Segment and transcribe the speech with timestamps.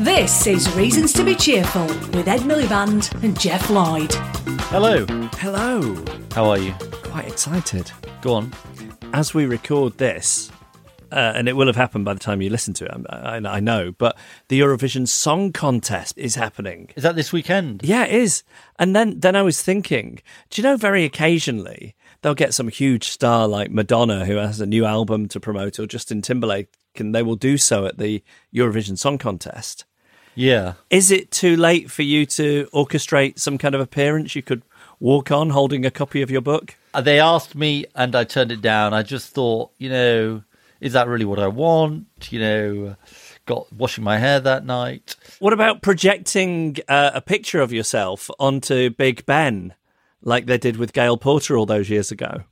[0.00, 1.84] This is Reasons to be Cheerful
[2.16, 4.14] with Ed Miliband and Geoff Lloyd.
[4.70, 5.04] Hello.
[5.34, 6.02] Hello.
[6.32, 6.72] How are you?
[7.04, 7.92] Quite excited.
[8.22, 8.52] Go on.
[9.12, 10.50] As we record this,
[11.10, 13.56] uh, and it will have happened by the time you listen to it, I, I,
[13.56, 14.16] I know, but
[14.48, 16.88] the Eurovision Song Contest is happening.
[16.96, 17.82] Is that this weekend?
[17.84, 18.42] Yeah, it is.
[18.78, 23.08] And then, then I was thinking, do you know, very occasionally they'll get some huge
[23.08, 27.22] star like Madonna who has a new album to promote or Justin Timberlake, and they
[27.22, 28.22] will do so at the
[28.54, 29.84] Eurovision Song Contest.
[30.34, 30.74] Yeah.
[30.88, 34.62] Is it too late for you to orchestrate some kind of appearance you could
[34.98, 36.76] walk on holding a copy of your book?
[36.94, 38.94] Uh, They asked me and I turned it down.
[38.94, 40.42] I just thought, you know,
[40.80, 42.06] is that really what I want?
[42.30, 42.96] You know,
[43.46, 45.16] got washing my hair that night.
[45.38, 49.74] What about projecting uh, a picture of yourself onto Big Ben,
[50.22, 52.44] like they did with Gail Porter all those years ago?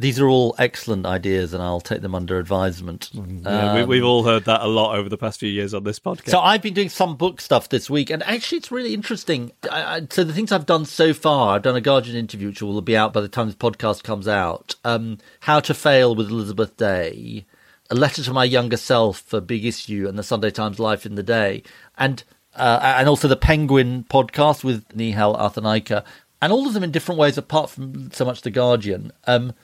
[0.00, 3.10] These are all excellent ideas and I'll take them under advisement.
[3.12, 5.82] Yeah, we, Um, we've all heard that a lot over the past few years on
[5.82, 6.30] this podcast.
[6.30, 9.50] So I've been doing some book stuff this week, and actually, it's really interesting.
[9.68, 12.62] I, I, so the things I've done so far, I've done a Guardian interview, which
[12.62, 14.76] will be out by the time this podcast comes out.
[14.84, 17.44] Um, How to Fail with Elizabeth Day,
[17.90, 21.16] a letter to my younger self for Big Issue, and the Sunday Times Life in
[21.16, 21.64] the Day,
[21.96, 22.22] and
[22.54, 26.04] uh, and also the Penguin podcast with Nihal Arthanayake,
[26.40, 29.12] and all of them in different ways, apart from so much the Guardian.
[29.26, 29.54] Um,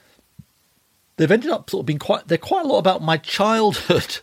[1.17, 2.27] they've ended up sort of being quite.
[2.27, 4.19] They're quite a lot about my childhood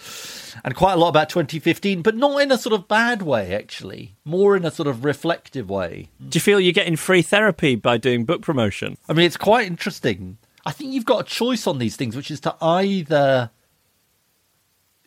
[0.64, 4.16] and quite a lot about 2015, but not in a sort of bad way, actually.
[4.24, 6.08] More in a sort of reflective way.
[6.28, 8.96] Do you feel you're getting free therapy by doing book promotion?
[9.08, 10.38] I mean, it's quite interesting.
[10.64, 13.50] I think you've got a choice on these things, which is to either,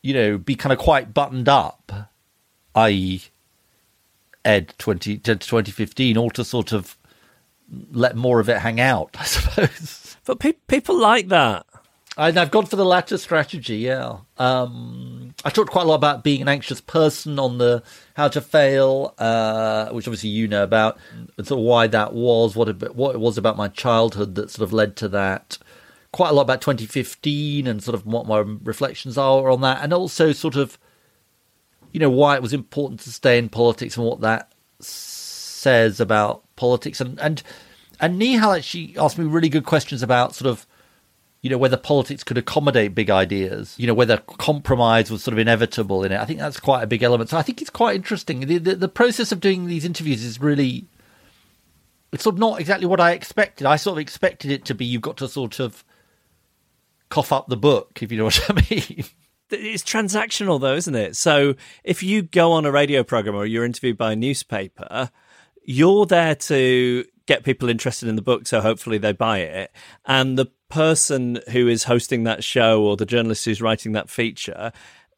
[0.02, 1.92] you know, be kind of quite buttoned up,
[2.76, 3.24] i.e.,
[4.46, 6.98] Ed 20, to 2015, or to sort of
[7.92, 10.18] let more of it hang out, I suppose.
[10.26, 11.66] But pe- people like that.
[12.18, 14.18] And I've gone for the latter strategy, yeah.
[14.38, 17.82] Um, I talked quite a lot about being an anxious person on the
[18.16, 20.98] how to fail, uh, which obviously you know about,
[21.38, 24.52] and sort of why that was, what it, what it was about my childhood that
[24.52, 25.60] sort of led to that.
[26.12, 29.94] Quite a lot about 2015 and sort of what my reflections are on that, and
[29.94, 30.78] also sort of,
[31.92, 36.44] you know, why it was important to stay in politics and what that says about
[36.56, 37.02] politics.
[37.02, 37.44] And and
[38.00, 40.66] and Nihal actually asked me really good questions about sort of
[41.42, 45.40] you know, whether politics could accommodate big ideas, you know, whether compromise was sort of
[45.40, 46.20] inevitable in it.
[46.20, 47.30] I think that's quite a big element.
[47.30, 48.42] So I think it's quite interesting.
[48.42, 50.88] The, the, the process of doing these interviews is really,
[52.12, 53.66] it's sort of not exactly what I expected.
[53.66, 55.86] I sort of expected it to be you've got to sort of
[57.08, 59.06] cough up the book, if you know what I mean.
[59.52, 61.16] It's transactional, though, isn't it?
[61.16, 65.10] So if you go on a radio program or you're interviewed by a newspaper,
[65.64, 69.72] you're there to get people interested in the book, so hopefully they buy it.
[70.06, 74.72] And the person who is hosting that show or the journalist who's writing that feature,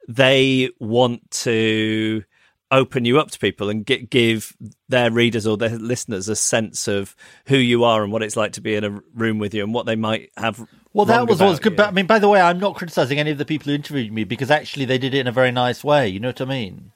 [0.08, 2.24] they want to
[2.72, 4.56] open you up to people and get, give
[4.88, 7.16] their readers or their listeners a sense of
[7.48, 9.74] who you are and what it's like to be in a room with you and
[9.74, 10.66] what they might have.
[10.94, 11.74] Well, that was always good.
[11.74, 11.78] you.
[11.78, 14.12] But I mean, by the way, I'm not criticizing any of the people who interviewed
[14.12, 16.08] me because actually they did it in a very nice way.
[16.08, 16.92] You know what I mean?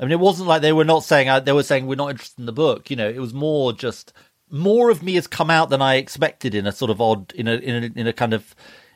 [0.00, 2.10] I mean, it wasn't like they were not saying uh, they were saying we're not
[2.10, 2.90] interested in the book.
[2.90, 4.12] You know, it was more just
[4.50, 7.46] more of me has come out than I expected in a sort of odd, in
[7.48, 8.54] a in a, in a kind of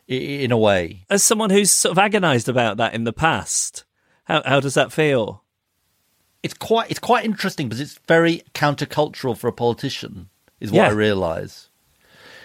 [0.09, 1.05] in a way.
[1.11, 3.85] as someone who's sort of agonized about that in the past,
[4.25, 5.45] how how does that feel?
[6.47, 10.29] It's quite it's quite interesting because it's very countercultural for a politician.
[10.61, 10.89] Is what Yeah.
[10.91, 11.69] I realise.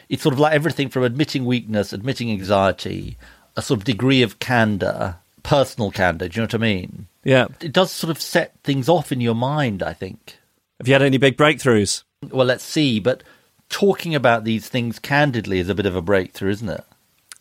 [0.09, 3.15] It's sort of like everything from admitting weakness, admitting anxiety,
[3.55, 6.27] a sort of degree of candor, personal candor.
[6.27, 7.05] Do you know what I mean?
[7.23, 7.45] Yeah.
[7.61, 9.83] It does sort of set things off in your mind.
[9.83, 10.37] I think.
[10.79, 12.01] Have you had any big breakthroughs?
[12.27, 12.99] Well, let's see.
[12.99, 13.21] But
[13.69, 16.83] talking about these things candidly is a bit of a breakthrough, isn't it?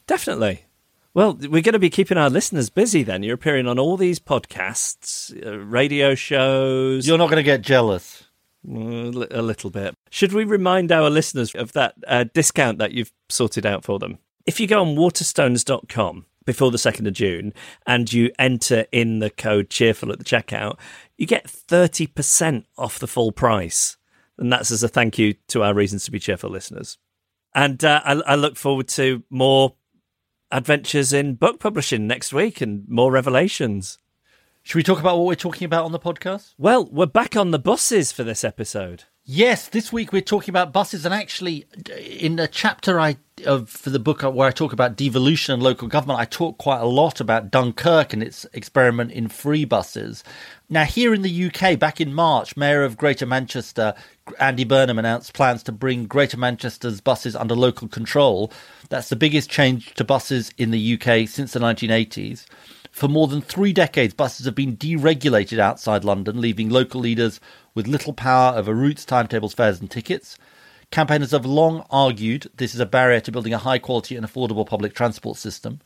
[0.06, 0.64] Definitely.
[1.12, 3.22] Well, we're going to be keeping our listeners busy then.
[3.24, 8.24] You're appearing on all these podcasts, uh, radio shows, You're not going to get jealous.
[8.68, 9.94] uh, a little bit.
[10.10, 14.18] Should we remind our listeners of that uh, discount that you've sorted out for them?
[14.46, 17.52] If you go on waterstones.com before the 2nd of June
[17.86, 20.78] and you enter in the code cheerful at the checkout,
[21.18, 23.96] you get 30% off the full price.
[24.38, 26.98] And that's as a thank you to our Reasons to Be Cheerful listeners.
[27.54, 29.74] And uh, I, I look forward to more
[30.52, 33.98] adventures in book publishing next week and more revelations.
[34.62, 36.54] Should we talk about what we're talking about on the podcast?
[36.58, 39.04] Well, we're back on the buses for this episode.
[39.24, 41.66] Yes, this week we're talking about buses, and actually,
[41.98, 45.62] in a chapter I of for the book uh, where I talk about devolution and
[45.62, 50.24] local government, I talk quite a lot about Dunkirk and its experiment in free buses.
[50.70, 53.94] Now, here in the UK, back in March, Mayor of Greater Manchester
[54.38, 58.50] Andy Burnham announced plans to bring Greater Manchester's buses under local control.
[58.88, 62.46] That's the biggest change to buses in the UK since the 1980s.
[62.90, 67.40] For more than three decades, buses have been deregulated outside London, leaving local leaders
[67.80, 70.36] with little power over routes, timetables, fares, and tickets.
[70.90, 74.66] Campaigners have long argued this is a barrier to building a high quality and affordable
[74.66, 75.80] public transport system.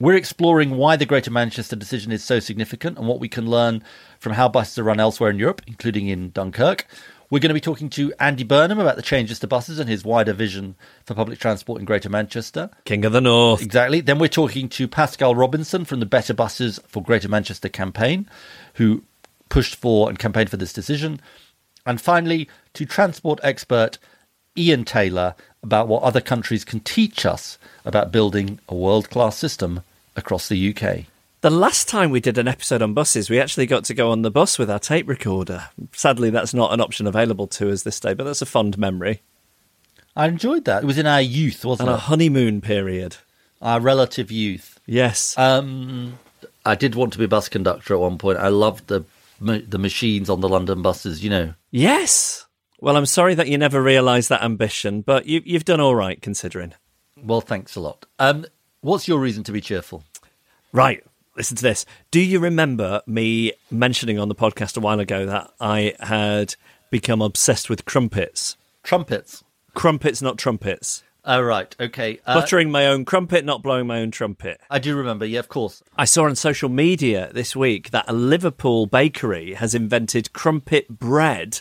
[0.00, 3.84] We're exploring why the Greater Manchester decision is so significant and what we can learn
[4.18, 6.88] from how buses are run elsewhere in Europe, including in Dunkirk.
[7.30, 10.04] We're going to be talking to Andy Burnham about the changes to buses and his
[10.04, 10.74] wider vision
[11.04, 12.68] for public transport in Greater Manchester.
[12.84, 13.62] King of the North.
[13.62, 14.00] Exactly.
[14.00, 18.28] Then we're talking to Pascale Robinson from the Better Buses for Greater Manchester campaign,
[18.74, 19.04] who
[19.52, 21.20] pushed for and campaigned for this decision.
[21.84, 23.98] And finally, to transport expert
[24.56, 29.82] Ian Taylor about what other countries can teach us about building a world class system
[30.16, 31.04] across the UK.
[31.42, 34.22] The last time we did an episode on buses, we actually got to go on
[34.22, 35.68] the bus with our tape recorder.
[35.92, 39.20] Sadly, that's not an option available to us this day, but that's a fond memory.
[40.16, 40.82] I enjoyed that.
[40.84, 41.98] It was in our youth, wasn't And it?
[42.00, 43.16] a honeymoon period.
[43.60, 44.78] Our relative youth.
[44.86, 45.36] Yes.
[45.36, 46.18] Um,
[46.64, 48.38] I did want to be a bus conductor at one point.
[48.38, 49.04] I loved the
[49.42, 51.22] ma- the machines on the London buses.
[51.22, 52.46] You know, yes.
[52.80, 56.20] Well, I'm sorry that you never realised that ambition, but you, you've done all right
[56.20, 56.74] considering.
[57.22, 58.06] well, thanks a lot.
[58.18, 58.44] Um,
[58.80, 60.02] what's your reason to be cheerful?
[60.72, 61.04] Right.
[61.36, 61.86] Listen to this.
[62.10, 66.56] Do you remember me mentioning on the podcast a while ago that I had
[66.90, 68.56] become obsessed with crumpets?
[68.82, 69.42] Trumpets.
[69.74, 71.02] Crumpets, not trumpets.
[71.24, 71.74] Oh, right.
[71.78, 72.20] Okay.
[72.26, 74.60] Uh, Buttering my own crumpet, not blowing my own trumpet.
[74.68, 75.24] I do remember.
[75.24, 75.82] Yeah, of course.
[75.96, 81.60] I saw on social media this week that a Liverpool bakery has invented crumpet bread,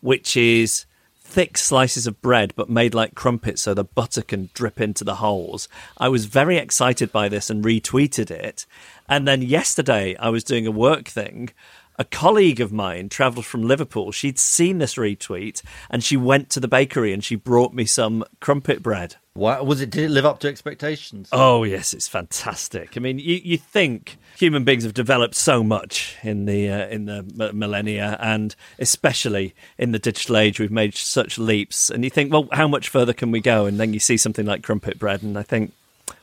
[0.00, 0.86] which is
[1.32, 5.16] thick slices of bread but made like crumpets so the butter can drip into the
[5.16, 5.66] holes.
[5.96, 8.66] I was very excited by this and retweeted it.
[9.08, 11.50] And then yesterday I was doing a work thing.
[11.98, 14.12] A colleague of mine travelled from Liverpool.
[14.12, 18.24] She'd seen this retweet and she went to the bakery and she brought me some
[18.40, 19.16] crumpet bread.
[19.34, 19.90] Why was it?
[19.90, 21.28] Did it live up to expectations?
[21.32, 22.96] Oh yes, it's fantastic.
[22.96, 27.06] I mean, you, you think human beings have developed so much in the uh, in
[27.06, 31.88] the m- millennia, and especially in the digital age, we've made such leaps.
[31.88, 33.64] And you think, well, how much further can we go?
[33.64, 35.72] And then you see something like crumpet bread, and I think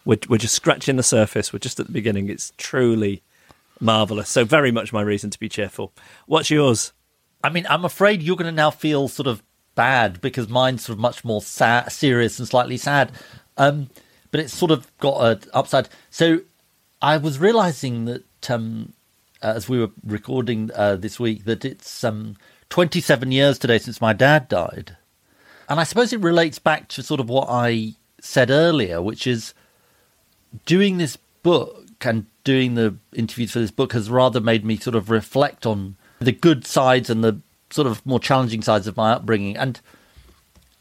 [0.05, 1.51] we're we're just scratching the surface.
[1.51, 2.29] We're just at the beginning.
[2.29, 3.23] It's truly
[3.79, 4.29] marvelous.
[4.29, 5.93] So very much my reason to be cheerful.
[6.25, 6.93] What's yours?
[7.43, 9.41] I mean, I'm afraid you're going to now feel sort of
[9.75, 13.11] bad because mine's sort of much more sad, serious and slightly sad.
[13.57, 13.89] Um,
[14.31, 15.89] but it's sort of got an upside.
[16.09, 16.41] So
[17.01, 18.93] I was realizing that um,
[19.41, 22.35] as we were recording uh, this week that it's um,
[22.69, 24.97] 27 years today since my dad died.
[25.67, 29.53] And I suppose it relates back to sort of what I said earlier, which is
[30.65, 34.95] doing this book and doing the interviews for this book has rather made me sort
[34.95, 39.11] of reflect on the good sides and the sort of more challenging sides of my
[39.11, 39.55] upbringing.
[39.55, 39.79] And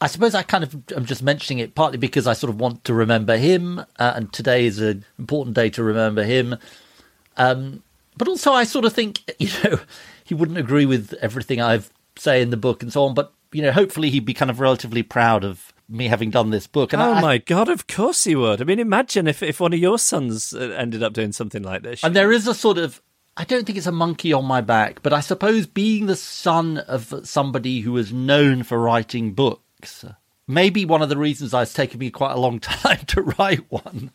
[0.01, 2.85] I suppose I kind of am just mentioning it partly because I sort of want
[2.85, 6.57] to remember him, uh, and today is an important day to remember him.
[7.37, 7.83] Um,
[8.17, 9.79] but also, I sort of think, you know,
[10.23, 13.13] he wouldn't agree with everything I've say in the book and so on.
[13.13, 16.67] But you know, hopefully, he'd be kind of relatively proud of me having done this
[16.67, 16.93] book.
[16.93, 17.69] And oh I, my god!
[17.69, 18.61] Of course he would.
[18.61, 21.83] I mean, imagine if if one of your sons uh, ended up doing something like
[21.83, 22.03] this.
[22.03, 23.01] And there is a sort of,
[23.35, 26.77] I don't think it's a monkey on my back, but I suppose being the son
[26.77, 30.05] of somebody who is known for writing books,
[30.47, 34.11] maybe one of the reasons it's taken me quite a long time to write one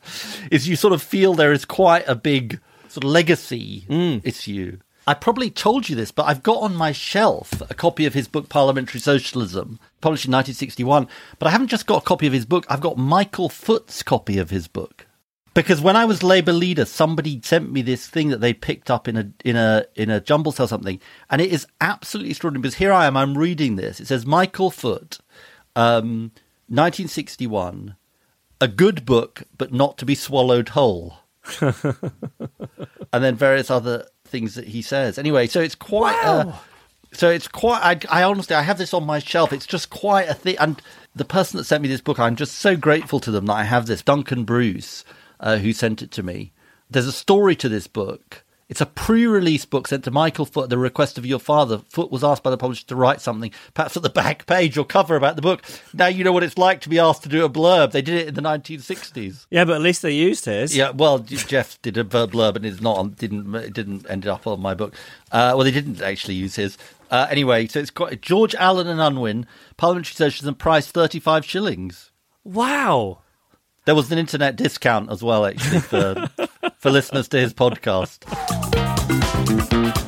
[0.51, 3.87] is you sort of feel there is quite a big sort of legacy
[4.25, 4.79] issue.
[5.07, 8.27] I probably told you this, but I've got on my shelf a copy of his
[8.27, 11.09] book Parliamentary Socialism, published in 1961.
[11.39, 14.39] But I haven't just got a copy of his book, I've got Michael Foot's copy
[14.39, 15.07] of his book.
[15.53, 19.07] Because when I was Labour leader, somebody sent me this thing that they picked up
[19.07, 22.63] in a in a in a jumble cell something, and it is absolutely extraordinary.
[22.63, 24.01] Because here I am, I'm reading this.
[24.01, 25.19] It says Michael Foot,
[25.77, 26.33] um,
[26.67, 27.95] 1961,
[28.61, 31.19] a good book, but not to be swallowed whole.
[31.61, 31.83] and
[33.13, 35.17] then various other things that he says.
[35.17, 36.21] Anyway, so it's quite.
[36.25, 36.53] Uh,
[37.13, 38.05] so it's quite.
[38.11, 39.53] I, I honestly, I have this on my shelf.
[39.53, 40.57] It's just quite a thing.
[40.59, 40.83] And
[41.15, 43.63] the person that sent me this book, I'm just so grateful to them that I
[43.63, 44.03] have this.
[44.03, 45.05] Duncan Bruce,
[45.39, 46.51] uh, who sent it to me.
[46.91, 48.43] There's a story to this book.
[48.75, 51.79] It's a pre-release book sent to Michael Foot at the request of your father.
[51.91, 54.85] Foot was asked by the publisher to write something, perhaps at the back page or
[54.85, 55.63] cover about the book.
[55.93, 57.93] Now you know what it's like to be asked to do a blurb.
[57.93, 59.47] They did it in the 1960s.
[59.49, 60.77] Yeah, but at least they used his.
[60.77, 64.45] Yeah, well, Geoff did a blurb, and it's not on, didn't it didn't end up
[64.45, 64.97] on my book.
[65.31, 66.77] Uh, well, they didn't actually use his.
[67.13, 72.11] Uh, anyway, so it's got George Allen and Unwin, Parliamentary Socialism, price 35 shillings.
[72.43, 73.21] Wow.
[73.87, 76.27] There was an internet discount as well, actually, for,
[76.79, 78.25] for listeners to his podcast.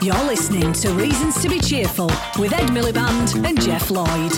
[0.03, 2.07] You're listening to Reasons to be Cheerful
[2.39, 4.33] with Ed Miliband and Geoff Lloyd.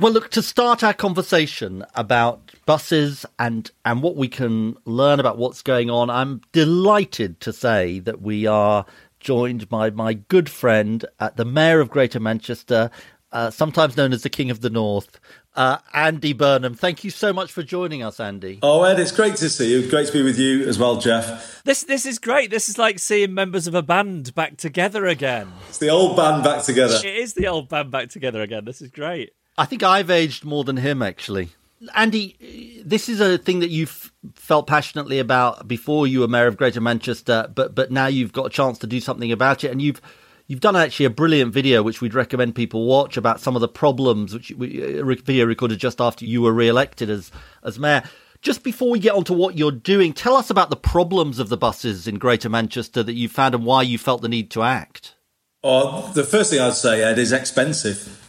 [0.00, 5.38] Well, look, to start our conversation about buses and, and what we can learn about
[5.38, 8.84] what's going on, I'm delighted to say that we are
[9.20, 12.90] joined by my good friend, uh, the Mayor of Greater Manchester,
[13.32, 15.20] uh, sometimes known as the King of the North,
[15.54, 16.74] uh, Andy Burnham.
[16.74, 18.58] Thank you so much for joining us, Andy.
[18.62, 19.88] Oh, Ed, it's great to see you.
[19.88, 21.62] Great to be with you as well, Geoff.
[21.64, 22.50] This this is great.
[22.50, 25.52] This is like seeing members of a band back together again.
[25.68, 26.96] It's the old band back together.
[26.96, 28.64] It is the old band back together again.
[28.64, 29.32] This is great.
[29.58, 31.50] I think I've aged more than him, actually.
[31.94, 36.56] Andy, this is a thing that you've felt passionately about before you were mayor of
[36.56, 39.82] Greater Manchester, but but now you've got a chance to do something about it, and
[39.82, 40.00] you've
[40.46, 43.68] you've done actually a brilliant video which we'd recommend people watch about some of the
[43.68, 47.30] problems, which we, uh, a video recorded just after you were re-elected as
[47.62, 48.02] as mayor.
[48.42, 51.48] Just before we get on to what you're doing, tell us about the problems of
[51.48, 54.62] the buses in Greater Manchester that you found and why you felt the need to
[54.62, 55.16] act.
[55.64, 58.22] Oh, the first thing I'd say, Ed, is expensive.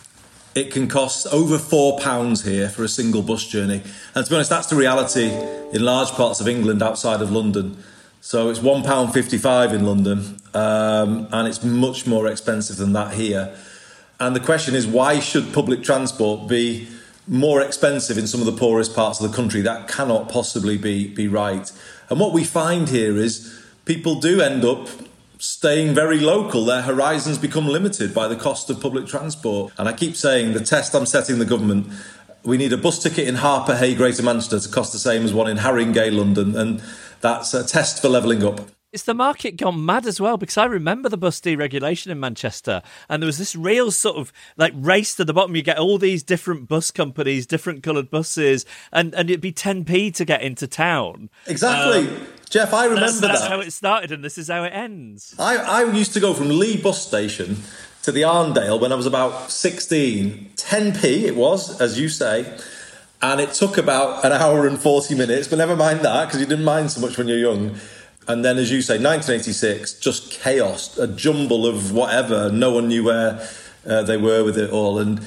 [0.55, 3.83] It can cost over four pounds here for a single bus journey.
[4.15, 7.77] And to be honest, that's the reality in large parts of England outside of London.
[8.27, 13.13] So it's one pound fifty-five in London, um, and it's much more expensive than that
[13.13, 13.55] here.
[14.19, 16.89] And the question is, why should public transport be
[17.25, 19.62] more expensive in some of the poorest parts of the country?
[19.62, 21.72] That cannot possibly be be right.
[22.10, 24.89] And what we find here is people do end up
[25.39, 26.65] staying very local.
[26.65, 29.72] Their horizons become limited by the cost of public transport.
[29.77, 31.88] And I keep saying the test I'm setting the government
[32.43, 35.50] we need a bus ticket in Harpurhey, Greater Manchester to cost the same as one
[35.50, 36.55] in Haringey, London.
[36.55, 36.81] And
[37.21, 38.62] that's a test for levelling up.
[38.93, 40.38] Is the market gone mad as well?
[40.38, 44.31] Because I remember the bus deregulation in Manchester, and there was this real sort of
[44.55, 45.55] like race to the bottom.
[45.57, 50.15] You get all these different bus companies, different coloured buses, and, and it'd be 10p
[50.15, 51.29] to get into town.
[51.47, 52.07] Exactly.
[52.07, 53.51] Um, Geoff, I remember that's, that's that.
[53.51, 55.36] how it started, and this is how it ends.
[55.38, 57.57] I, I used to go from Leigh bus station
[58.03, 60.51] to the Arndale when I was about 16.
[60.55, 62.57] 10p it was, as you say.
[63.21, 66.45] And it took about an hour and 40 minutes, but never mind that, because you
[66.45, 67.75] didn't mind so much when you're young.
[68.27, 72.51] And then, as you say, 1986, just chaos, a jumble of whatever.
[72.51, 73.47] No one knew where
[73.86, 75.00] uh, they were with it all.
[75.00, 75.21] And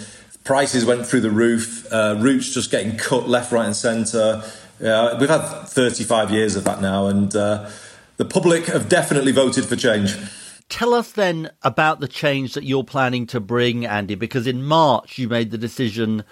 [0.45, 4.43] prices went through the roof, uh, routes just getting cut left, right, and centre.
[4.83, 7.71] Uh, we've had 35 years of that now, and uh,
[8.19, 10.15] the public have definitely voted for change.
[10.69, 15.19] Tell us then about the change that you're planning to bring, Andy, because in March
[15.19, 16.23] you made the decision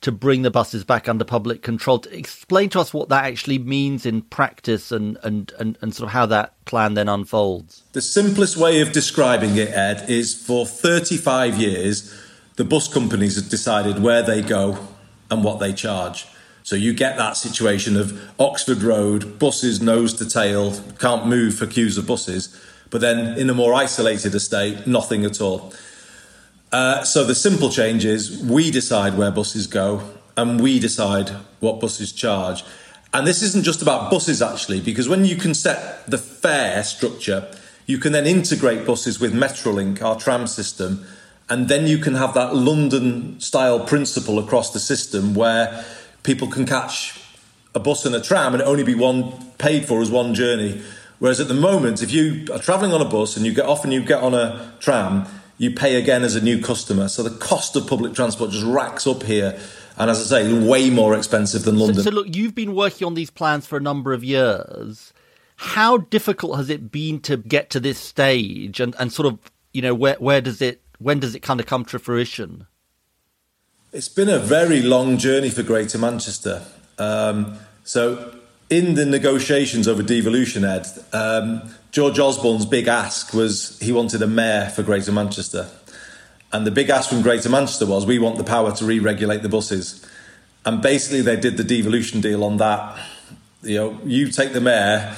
[0.00, 2.04] to bring the buses back under public control.
[2.10, 6.12] Explain to us what that actually means in practice and, and, and, and sort of
[6.12, 7.82] how that plan then unfolds.
[7.92, 12.14] The simplest way of describing it, Ed, is for 35 years,
[12.56, 14.88] the bus companies have decided where they go
[15.30, 16.26] and what they charge.
[16.62, 21.66] So you get that situation of Oxford Road, buses nose to tail, can't move for
[21.66, 22.54] queues of buses,
[22.90, 25.72] but then in a more isolated estate, nothing at all.
[26.70, 30.02] Uh, so the simple change is we decide where buses go
[30.36, 32.62] and we decide what buses charge.
[33.14, 37.50] And this isn't just about buses actually, because when you can set the fare structure,
[37.86, 41.06] you can then integrate buses with Metrolink, our tram system,
[41.48, 45.84] and then you can have that London style principle across the system where
[46.22, 47.18] people can catch
[47.74, 50.82] a bus and a tram and only be one paid for as one journey.
[51.18, 53.84] Whereas at the moment, if you are travelling on a bus and you get off
[53.84, 55.26] and you get on a tram,
[55.58, 57.08] you pay again as a new customer.
[57.08, 59.60] So the cost of public transport just racks up here.
[59.96, 61.96] And as I say, way more expensive than London.
[61.96, 65.12] So, so look, you've been working on these plans for a number of years.
[65.56, 69.40] How difficult has it been to get to this stage and, and sort of,
[69.72, 72.68] you know, where, where does it, when does it kind of come to fruition?
[73.92, 76.62] It's been a very long journey for Greater Manchester.
[76.98, 78.37] Um, so
[78.70, 84.26] in the negotiations over devolution, Ed, um, George Osborne's big ask was he wanted a
[84.26, 85.68] mayor for Greater Manchester.
[86.52, 89.42] And the big ask from Greater Manchester was we want the power to re regulate
[89.42, 90.04] the buses.
[90.64, 92.98] And basically, they did the devolution deal on that.
[93.62, 95.16] You know, you take the mayor,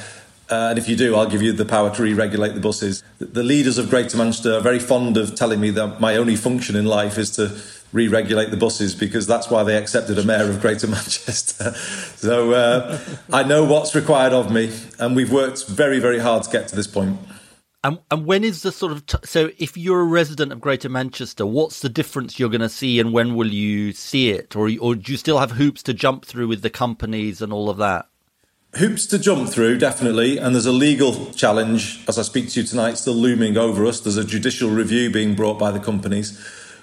[0.48, 3.02] uh, and if you do, I'll give you the power to re regulate the buses.
[3.18, 6.36] The, the leaders of Greater Manchester are very fond of telling me that my only
[6.36, 7.48] function in life is to
[7.92, 11.72] re-regulate the buses because that's why they accepted a mayor of Greater Manchester.
[11.74, 12.98] so uh,
[13.32, 16.76] I know what's required of me, and we've worked very, very hard to get to
[16.76, 17.18] this point.
[17.82, 20.90] And, and when is the sort of t- so if you're a resident of Greater
[20.90, 24.70] Manchester, what's the difference you're going to see, and when will you see it, or
[24.80, 27.78] or do you still have hoops to jump through with the companies and all of
[27.78, 28.06] that?
[28.74, 32.66] Hoops to jump through, definitely, and there's a legal challenge as I speak to you
[32.66, 33.98] tonight, still looming over us.
[33.98, 36.38] There's a judicial review being brought by the companies,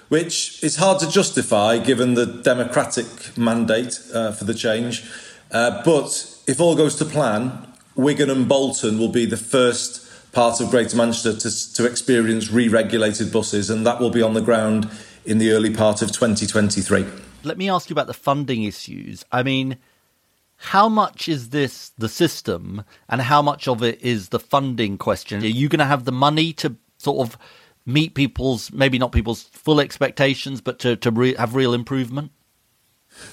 [0.08, 5.08] which is hard to justify given the democratic mandate uh, for the change.
[5.50, 10.60] Uh, but if all goes to plan, Wigan and Bolton will be the first part
[10.60, 14.40] of Greater Manchester to, to experience re regulated buses, and that will be on the
[14.40, 14.88] ground
[15.24, 17.04] in the early part of 2023.
[17.44, 19.24] Let me ask you about the funding issues.
[19.30, 19.78] I mean,
[20.56, 25.42] how much is this the system, and how much of it is the funding question?
[25.42, 27.38] Are you going to have the money to sort of
[27.88, 32.30] meet people's, maybe not people's full expectations, but to, to re- have real improvement?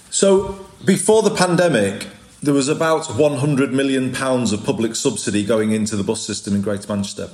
[0.10, 2.08] So, before the pandemic,
[2.42, 6.62] there was about 100 million pounds of public subsidy going into the bus system in
[6.62, 7.30] Greater Manchester.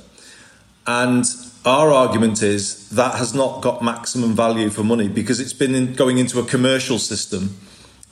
[0.86, 1.24] And
[1.64, 5.94] our argument is that has not got maximum value for money because it's been in,
[5.94, 7.56] going into a commercial system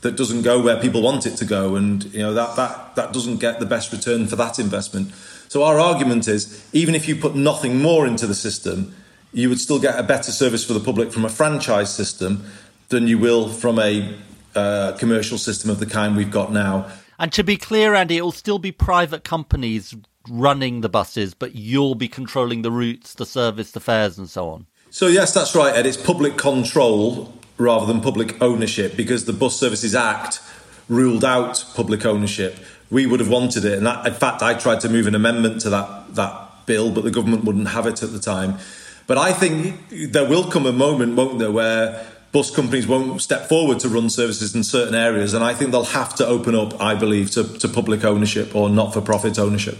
[0.00, 3.12] that doesn't go where people want it to go and you know that that that
[3.12, 5.12] doesn't get the best return for that investment.
[5.48, 8.94] So our argument is even if you put nothing more into the system,
[9.32, 12.44] you would still get a better service for the public from a franchise system
[12.88, 14.16] than you will from a
[14.54, 16.90] uh, commercial system of the kind we've got now.
[17.18, 19.94] And to be clear, Andy, it will still be private companies
[20.28, 24.48] running the buses, but you'll be controlling the routes, the service, the fares, and so
[24.48, 24.66] on.
[24.90, 25.86] So, yes, that's right, Ed.
[25.86, 30.40] It's public control rather than public ownership because the Bus Services Act
[30.88, 32.56] ruled out public ownership.
[32.90, 33.78] We would have wanted it.
[33.78, 37.04] And that, in fact, I tried to move an amendment to that, that bill, but
[37.04, 38.58] the government wouldn't have it at the time.
[39.06, 43.48] But I think there will come a moment, won't there, where bus companies won't step
[43.48, 45.34] forward to run services in certain areas.
[45.34, 48.68] And I think they'll have to open up, I believe, to, to public ownership or
[48.68, 49.78] not for profit ownership.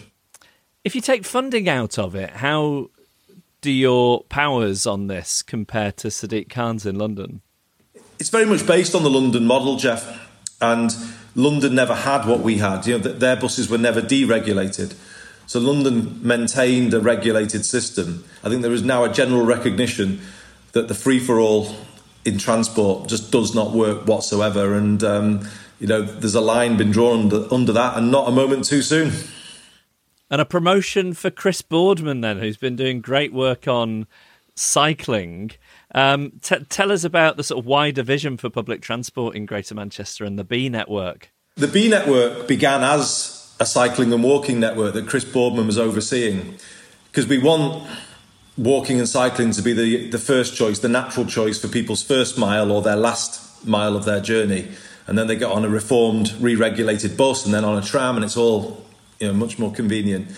[0.85, 2.91] If you take funding out of it, how
[3.61, 7.43] do your powers on this compare to Sadiq Khan's in London?
[8.21, 10.29] It's very much based on the London model, Geoff.
[10.61, 10.95] And
[11.35, 12.87] London never had what we had.
[12.87, 14.95] You know, their buses were never deregulated.
[15.47, 18.25] So London maintained a regulated system.
[18.45, 20.21] I think there is now a general recognition
[20.73, 21.75] that the free for all
[22.25, 24.75] in transport just does not work whatsoever.
[24.75, 28.33] And, um, you know, there's a line been drawn under, under that and not a
[28.33, 29.13] moment too soon.
[30.31, 34.07] And a promotion for Chris Boardman, then, who's been doing great work on
[34.55, 35.53] cycling.
[35.95, 39.75] Um, t- tell us about the sort of wider vision for public transport in Greater
[39.75, 41.31] Manchester and the Bee Network.
[41.57, 46.59] The Bee Network began as a cycling and walking network that Chris Boardman was overseeing
[47.11, 47.87] because we want
[48.57, 52.39] walking and cycling to be the, the first choice, the natural choice for people's first
[52.39, 54.69] mile or their last mile of their journey.
[55.07, 58.17] And then they get on a reformed, re regulated bus and then on a tram,
[58.17, 58.85] and it's all
[59.19, 60.29] you know, much more convenient.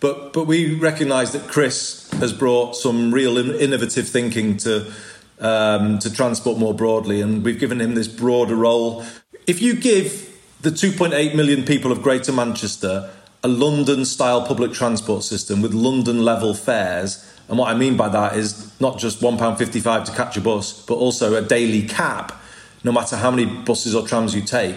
[0.00, 4.92] But, but we recognise that Chris has brought some real innovative thinking to,
[5.40, 9.04] um, to transport more broadly, and we've given him this broader role.
[9.48, 13.10] If you give the 2.8 million people of Greater Manchester
[13.42, 18.08] a London style public transport system with London level fares, and what I mean by
[18.10, 22.40] that is not just £1.55 to catch a bus, but also a daily cap,
[22.84, 24.76] no matter how many buses or trams you take.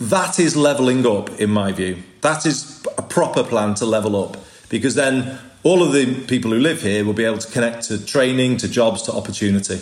[0.00, 2.02] That is levelling up, in my view.
[2.22, 4.36] That is a proper plan to level up
[4.68, 8.04] because then all of the people who live here will be able to connect to
[8.04, 9.80] training, to jobs, to opportunity.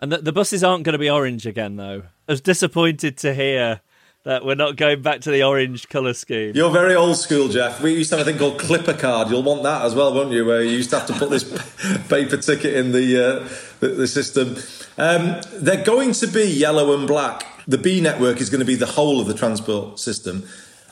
[0.00, 2.02] And the, the buses aren't going to be orange again, though.
[2.28, 3.80] I was disappointed to hear
[4.24, 6.52] that we're not going back to the orange colour scheme.
[6.54, 7.80] You're very old school, Geoff.
[7.80, 9.30] We used to have a thing called Clipper Card.
[9.30, 10.44] You'll want that as well, won't you?
[10.44, 11.44] Where you used to have to put this
[12.08, 13.48] paper ticket in the uh,
[13.80, 14.56] the, the, system.
[14.98, 17.46] Um, they're going to be yellow and black.
[17.66, 20.46] The Bee Network is going to be the whole of the transport system,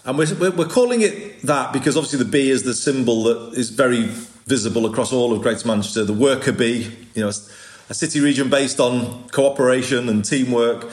[0.07, 3.71] and we're, we're calling it that because obviously the B is the symbol that is
[3.71, 4.05] very
[4.47, 6.05] visible across all of Greater Manchester.
[6.05, 10.85] The worker bee, you know, a city region based on cooperation and teamwork.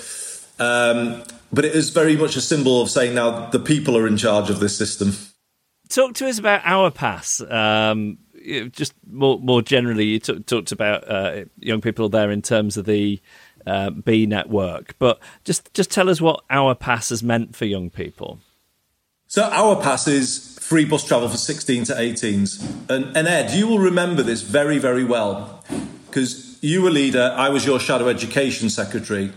[0.60, 4.17] Um, but it is very much a symbol of saying now the people are in
[4.17, 5.13] charge of this system.
[5.89, 7.39] Talk to us about our pass.
[7.41, 8.17] Um,
[8.71, 12.86] just more more generally, you t- talked about uh, young people there in terms of
[12.86, 13.21] the
[13.67, 17.89] uh, Bee Network, but just just tell us what our pass has meant for young
[17.89, 18.39] people.
[19.34, 23.67] So our pass is free bus travel for 16 to 18s, and, and Ed, you
[23.67, 25.63] will remember this very very well
[26.06, 29.34] because you were leader, I was your shadow education secretary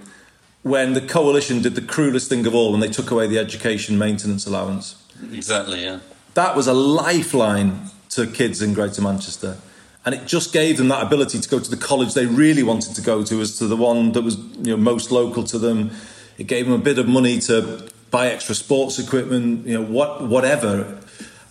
[0.63, 3.97] when the coalition did the cruelest thing of all when they took away the education
[3.97, 5.03] maintenance allowance.
[5.33, 6.01] Exactly, yeah.
[6.35, 9.57] That was a lifeline to kids in Greater Manchester.
[10.05, 12.95] and it just gave them that ability to go to the college they really wanted
[12.97, 15.91] to go to, as to the one that was you know most local to them.
[16.37, 20.23] It gave them a bit of money to buy extra sports equipment, you know, what
[20.23, 21.01] whatever.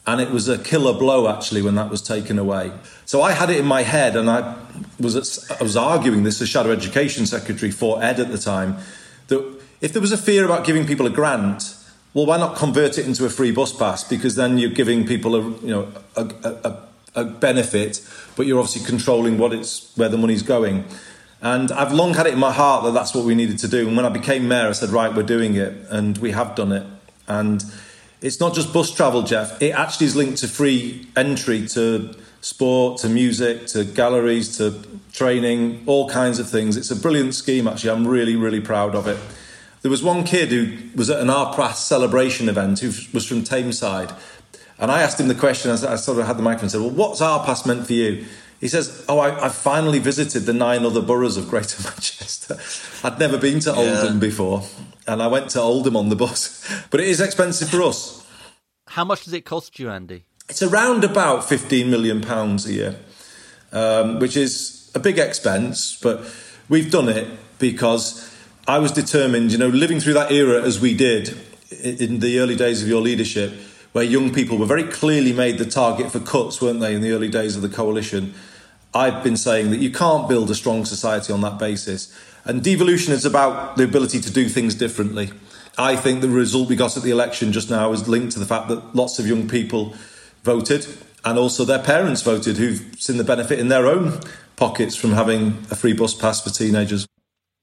[0.08, 2.72] And it was a killer blow actually when that was taken away.
[3.06, 4.56] So I had it in my head, and I
[5.00, 8.78] was I was arguing this as shadow education secretary for Ed at the time
[9.28, 9.44] that
[9.82, 11.76] if there was a fear about giving people a grant,
[12.14, 14.04] well, why not convert it into a free bus pass?
[14.04, 18.02] Because then you're giving people a you know a, a, a benefit,
[18.36, 20.86] but you're obviously controlling what it's where the money's going.
[21.46, 23.88] And I've long had it in my heart that that's what we needed to do.
[23.88, 26.72] And when I became mayor, I said, right, we're doing it, and we have done
[26.72, 26.88] it.
[27.28, 27.64] And
[28.20, 29.62] it's not just bus travel, Geoff.
[29.62, 35.84] It actually is linked to free entry to sport, to music, to galleries, to training,
[35.86, 36.78] all kinds of things.
[36.78, 37.92] It's a brilliant scheme, actually.
[37.92, 39.20] I'm really, really proud of it.
[39.84, 43.44] There was one kid who was at an Our Pass celebration event who was from
[43.44, 44.18] Tameside.
[44.80, 46.90] And I asked him the question, I sort of had the microphone and said, Well,
[46.90, 48.26] what's Our Pass meant for you?
[48.66, 52.58] He says, Oh, I, I, finally visited the nine other boroughs of Greater Manchester.
[53.08, 54.20] I'd never been to Oldham yeah.
[54.20, 54.64] before.
[55.06, 56.68] And I went to Oldham on the bus.
[56.90, 58.26] But it is expensive for us.
[58.88, 60.24] How much does it cost you, Andy?
[60.50, 62.96] It's around about £15 million a year,
[63.72, 66.00] um, which is a big expense.
[66.02, 66.26] But
[66.68, 67.28] we've done it
[67.60, 68.36] because
[68.68, 71.38] I was determined, you know, living through that era as we did
[71.84, 73.54] in the early days of your leadership,
[73.92, 77.12] where young people were very clearly made the target for cuts, weren't they, in the
[77.12, 78.34] early days of the coalition?
[78.96, 82.18] I've been saying that you can't build a strong society on that basis.
[82.46, 85.32] And devolution is about the ability to do things differently.
[85.78, 88.46] I think the result we got at the election just now is linked to the
[88.46, 89.94] fact that lots of young people
[90.44, 90.88] voted
[91.26, 94.22] and also their parents voted who've seen the benefit in their own
[94.56, 97.06] pockets from having a free bus pass for teenagers.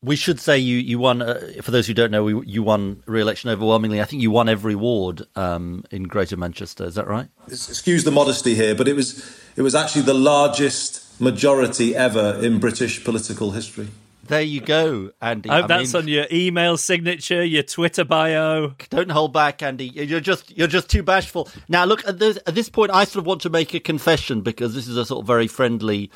[0.05, 1.23] We should say you you won.
[1.23, 4.01] Uh, for those who don't know, we, you won re-election overwhelmingly.
[4.01, 6.85] I think you won every ward um, in Greater Manchester.
[6.85, 7.29] Is that right?
[7.47, 12.59] Excuse the modesty here, but it was it was actually the largest majority ever in
[12.59, 13.89] British political history.
[14.27, 15.51] There you go, Andy.
[15.51, 18.75] I hope I that's mean, on your email signature, your Twitter bio.
[18.91, 19.87] Don't hold back, Andy.
[19.87, 21.49] You're just you're just too bashful.
[21.69, 24.41] Now, look at this, at this point, I sort of want to make a confession
[24.43, 26.11] because this is a sort of very friendly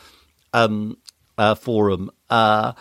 [0.52, 0.98] um,
[1.36, 2.10] uh, forum.
[2.30, 2.72] Uh,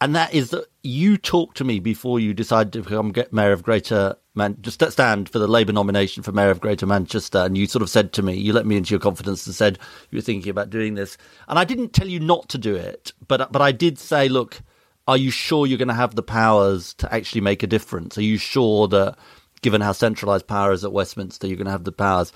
[0.00, 3.62] and that is that you talked to me before you decided to become mayor of
[3.62, 7.66] Greater Man, just stand for the Labour nomination for mayor of Greater Manchester, and you
[7.66, 9.78] sort of said to me, you let me into your confidence and said
[10.10, 11.16] you were thinking about doing this,
[11.48, 14.62] and I didn't tell you not to do it, but but I did say, look,
[15.08, 18.16] are you sure you're going to have the powers to actually make a difference?
[18.16, 19.18] Are you sure that,
[19.62, 22.32] given how centralised power is at Westminster, you're going to have the powers?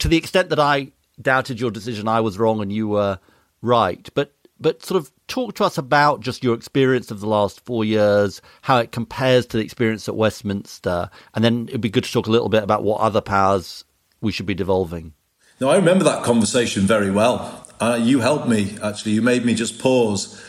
[0.00, 0.90] To the extent that I
[1.22, 3.20] doubted your decision, I was wrong and you were
[3.62, 7.64] right, but but sort of talk to us about just your experience of the last
[7.64, 12.04] four years, how it compares to the experience at Westminster, and then it'd be good
[12.04, 13.84] to talk a little bit about what other powers
[14.20, 15.12] we should be devolving.
[15.60, 17.66] No, I remember that conversation very well.
[17.80, 19.12] Uh, you helped me, actually.
[19.12, 20.42] You made me just pause.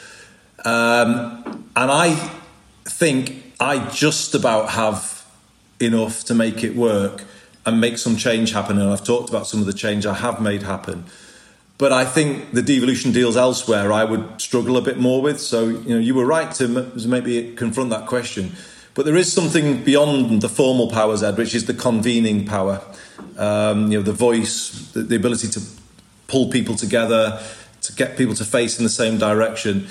[0.65, 2.15] Um, and I
[2.85, 5.25] think I just about have
[5.79, 7.25] enough to make it work
[7.65, 8.79] and make some change happen.
[8.79, 11.05] And I've talked about some of the change I have made happen.
[11.79, 15.39] But I think the devolution deals elsewhere I would struggle a bit more with.
[15.39, 16.67] So, you know, you were right to
[17.07, 18.51] maybe confront that question.
[18.95, 22.81] But there is something beyond the formal powers, Ed, which is the convening power.
[23.37, 25.61] Um, you know, the voice, the, the ability to
[26.27, 27.41] pull people together,
[27.81, 29.87] to get people to face in the same direction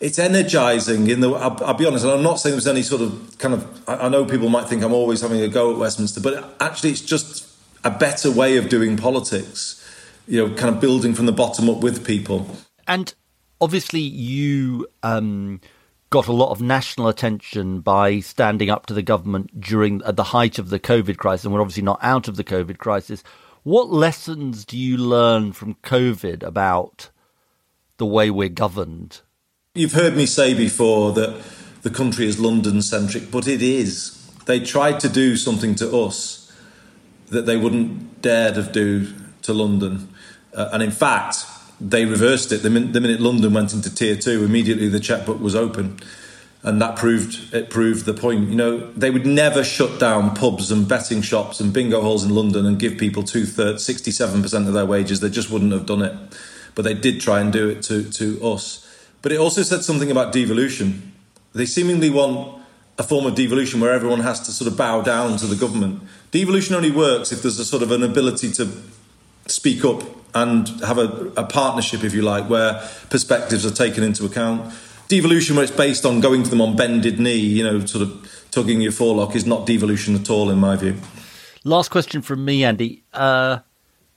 [0.00, 3.00] it's energizing in the I'll, I'll, be honest and i'm not saying there's any sort
[3.00, 5.78] of kind of I, I, know people might think i'm always having a go at
[5.78, 7.48] westminster but actually it's just
[7.84, 9.83] a better way of doing politics
[10.26, 12.56] you know, kind of building from the bottom up with people.
[12.86, 13.14] And
[13.60, 15.60] obviously, you um,
[16.10, 20.24] got a lot of national attention by standing up to the government during at the
[20.24, 23.22] height of the COVID crisis, and we're obviously not out of the COVID crisis.
[23.62, 27.10] What lessons do you learn from COVID about
[27.96, 29.22] the way we're governed?
[29.74, 31.42] You've heard me say before that
[31.82, 34.30] the country is London centric, but it is.
[34.46, 36.52] They tried to do something to us
[37.28, 40.08] that they wouldn't dare to do to London.
[40.54, 41.44] Uh, and in fact,
[41.80, 42.62] they reversed it.
[42.62, 45.98] The, min- the minute London went into tier two, immediately the checkbook was open.
[46.62, 48.48] And that proved it proved the point.
[48.48, 52.34] You know, they would never shut down pubs and betting shops and bingo halls in
[52.34, 55.20] London and give people two thirds, sixty-seven percent of their wages.
[55.20, 56.14] They just wouldn't have done it.
[56.74, 58.80] But they did try and do it to to us.
[59.20, 61.12] But it also said something about devolution.
[61.52, 62.62] They seemingly want
[62.98, 66.02] a form of devolution where everyone has to sort of bow down to the government.
[66.30, 68.68] Devolution only works if there's a sort of an ability to
[69.46, 70.02] speak up
[70.34, 72.74] and have a, a, partnership, if you like, where
[73.10, 74.72] perspectives are taken into account.
[75.08, 78.46] Devolution, where it's based on going to them on bended knee, you know, sort of
[78.50, 80.96] tugging your forelock, is not devolution at all, in my view.
[81.62, 83.04] Last question from me, Andy.
[83.12, 83.60] Uh,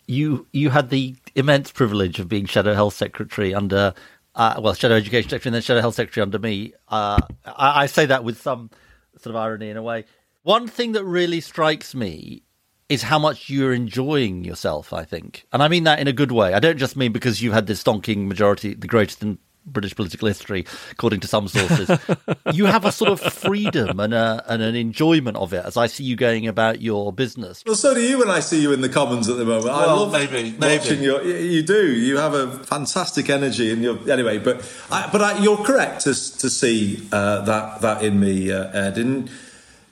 [0.07, 3.93] you you had the immense privilege of being Shadow Health Secretary under,
[4.35, 6.73] uh, well, Shadow Education Secretary and then Shadow Health Secretary under me.
[6.87, 8.69] Uh, I, I say that with some
[9.17, 10.05] sort of irony in a way.
[10.43, 12.43] One thing that really strikes me
[12.89, 15.45] is how much you're enjoying yourself, I think.
[15.51, 16.53] And I mean that in a good way.
[16.53, 20.29] I don't just mean because you've had this stonking majority, the greatest in British political
[20.29, 21.99] history, according to some sources.
[22.53, 25.87] you have a sort of freedom and, a, and an enjoyment of it as I
[25.87, 27.63] see you going about your business.
[27.65, 29.65] Well, so do you when I see you in the Commons at the moment.
[29.65, 31.03] Well, I love maybe, watching maybe.
[31.03, 31.21] your.
[31.23, 31.91] You do.
[31.91, 34.37] You have a fantastic energy, and you're anyway.
[34.37, 38.69] But I, but I, you're correct to to see uh, that that in me, uh,
[38.71, 38.97] Ed.
[38.97, 39.29] And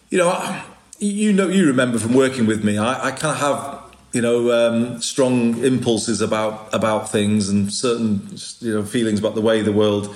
[0.09, 0.29] you know.
[0.29, 0.63] I,
[1.05, 3.81] you know, you remember from working with me, I, I kind of have
[4.13, 9.41] you know um, strong impulses about about things and certain you know feelings about the
[9.41, 10.15] way the world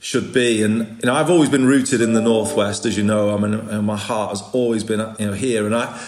[0.00, 0.62] should be.
[0.62, 3.34] And you know, I've always been rooted in the northwest, as you know.
[3.34, 5.66] I mean, and my heart has always been you know here.
[5.66, 5.98] And I,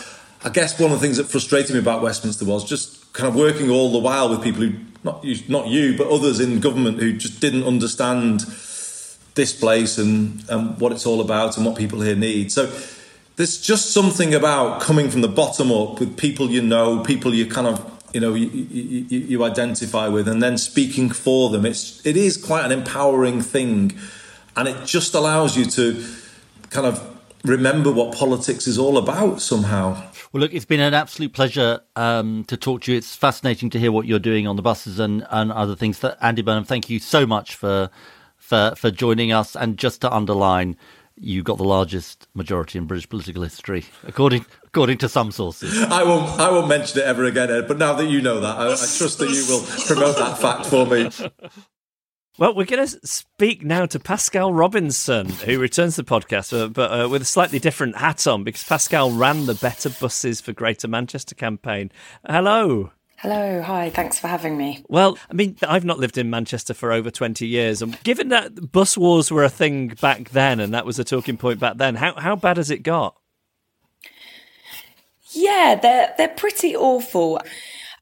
[0.45, 3.35] I guess one of the things that frustrated me about Westminster was just kind of
[3.35, 7.01] working all the while with people who not you, not you, but others in government
[7.01, 8.41] who just didn't understand
[9.35, 12.53] this place and, and what it's all about and what people here need.
[12.53, 12.67] So
[13.41, 17.47] there's just something about coming from the bottom up with people you know, people you
[17.47, 21.65] kind of you know you, you, you, identify with, and then speaking for them.
[21.65, 23.97] It's it is quite an empowering thing,
[24.57, 26.05] and it just allows you to
[26.69, 27.03] kind of
[27.43, 29.95] remember what politics is all about somehow.
[30.33, 32.99] Well, look, it's been an absolute pleasure um, to talk to you.
[32.99, 36.01] It's fascinating to hear what you're doing on the buses and, and other things.
[36.01, 37.89] That Andy Burnham, thank you so much for
[38.37, 39.57] for for joining us.
[39.57, 40.77] And just to underline
[41.21, 45.81] you got the largest majority in British political history, according according to some sources.
[45.83, 47.69] I won't I won't mention it ever again, Ed.
[47.69, 50.67] But now that you know that, I, I trust that you will promote that fact
[50.67, 51.11] for me.
[52.39, 56.69] Well, we're going to speak now to Pascale Robinson, who returns to the podcast, uh,
[56.69, 60.55] but uh, with a slightly different hat on because Pascale ran the Better Buses for
[60.55, 61.93] Greater Manchester campaign.
[62.27, 62.93] Hello.
[63.23, 64.83] Hello, hi, thanks for having me.
[64.89, 67.83] Well, I mean, I've not lived in Manchester for over 20 years.
[67.83, 71.37] And given that bus wars were a thing back then and that was a talking
[71.37, 73.15] point back then, how, how bad has it got?
[75.33, 77.43] Yeah, they're, they're pretty awful.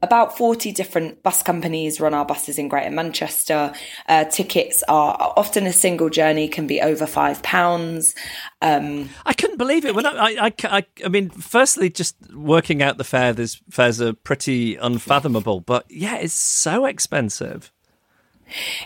[0.01, 3.73] About 40 different bus companies run our buses in Greater Manchester.
[4.07, 8.15] Uh, tickets are often a single journey can be over five pounds.
[8.63, 12.97] Um, I couldn't believe it when I, I, I, I, mean, firstly, just working out
[12.97, 17.73] the fare, there's fares are pretty unfathomable, but yeah, it's so expensive.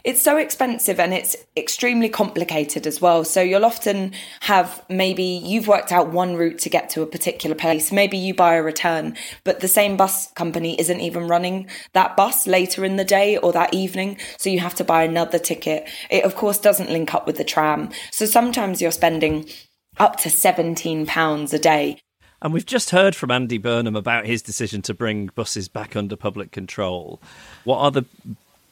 [0.05, 3.25] It's so expensive and it's extremely complicated as well.
[3.25, 7.57] So you'll often have maybe you've worked out one route to get to a particular
[7.57, 7.93] place.
[7.93, 12.47] Maybe you buy a return, but the same bus company isn't even running that bus
[12.47, 14.19] later in the day or that evening.
[14.39, 15.89] So you have to buy another ticket.
[16.11, 17.91] It, of course, doesn't link up with the tram.
[18.11, 19.49] So sometimes you're spending
[19.99, 21.99] up to £17 a day.
[22.41, 26.17] And we've just heard from Andy Burnham about his decision to bring buses back under
[26.17, 27.23] public control.
[27.63, 28.05] What are the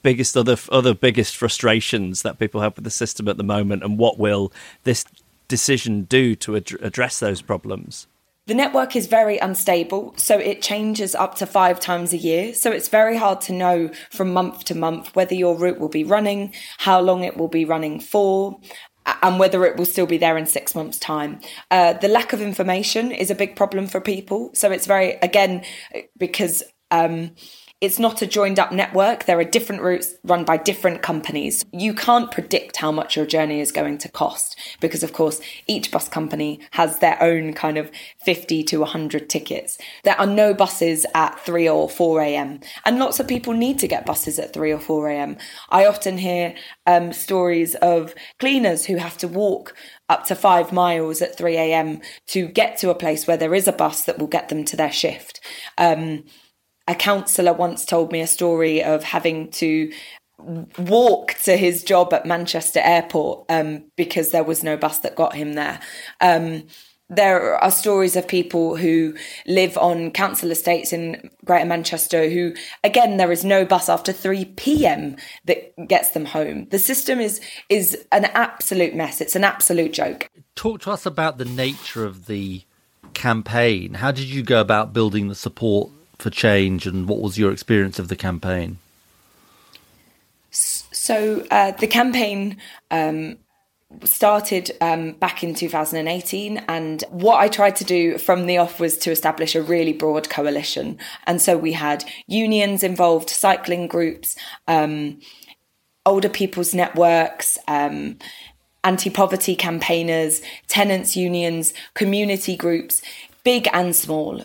[0.02, 3.98] biggest other other biggest frustrations that people have with the system at the moment, and
[3.98, 4.52] what will
[4.84, 5.04] this
[5.48, 8.06] decision do to ad- address those problems?
[8.46, 12.52] The network is very unstable, so it changes up to five times a year.
[12.52, 16.02] So it's very hard to know from month to month whether your route will be
[16.02, 18.58] running, how long it will be running for,
[19.22, 21.40] and whether it will still be there in six months' time.
[21.70, 24.50] Uh, the lack of information is a big problem for people.
[24.54, 25.62] So it's very, again,
[26.18, 27.32] because um,
[27.80, 29.24] it's not a joined up network.
[29.24, 31.64] There are different routes run by different companies.
[31.72, 35.90] You can't predict how much your journey is going to cost because, of course, each
[35.90, 37.90] bus company has their own kind of
[38.22, 39.78] 50 to 100 tickets.
[40.04, 42.60] There are no buses at 3 or 4 a.m.
[42.84, 45.38] And lots of people need to get buses at 3 or 4 a.m.
[45.70, 46.54] I often hear
[46.86, 49.74] um, stories of cleaners who have to walk
[50.10, 52.00] up to five miles at 3 a.m.
[52.26, 54.76] to get to a place where there is a bus that will get them to
[54.76, 55.40] their shift.
[55.78, 56.24] Um,
[56.90, 59.92] a counsellor once told me a story of having to
[60.78, 65.34] walk to his job at Manchester Airport um, because there was no bus that got
[65.34, 65.78] him there.
[66.20, 66.64] Um,
[67.08, 69.14] there are stories of people who
[69.46, 74.44] live on council estates in Greater Manchester who, again, there is no bus after 3
[74.56, 75.16] p.m.
[75.44, 76.66] that gets them home.
[76.70, 79.20] The system is is an absolute mess.
[79.20, 80.28] It's an absolute joke.
[80.54, 82.62] Talk to us about the nature of the
[83.12, 83.94] campaign.
[83.94, 87.98] How did you go about building the support for change, and what was your experience
[87.98, 88.78] of the campaign?
[90.50, 92.56] So uh, the campaign
[92.90, 93.38] um,
[94.04, 98.96] started um, back in 2018 and what i tried to do from the off was
[98.96, 104.36] to establish a really broad coalition and so we had unions involved cycling groups
[104.68, 105.18] um,
[106.06, 108.16] older people's networks um,
[108.84, 113.02] anti-poverty campaigners tenants unions community groups
[113.42, 114.44] big and small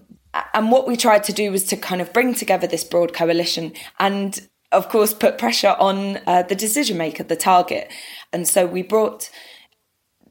[0.54, 3.74] and what we tried to do was to kind of bring together this broad coalition
[4.00, 7.90] and of course, put pressure on uh, the decision maker, the target.
[8.34, 9.30] And so we brought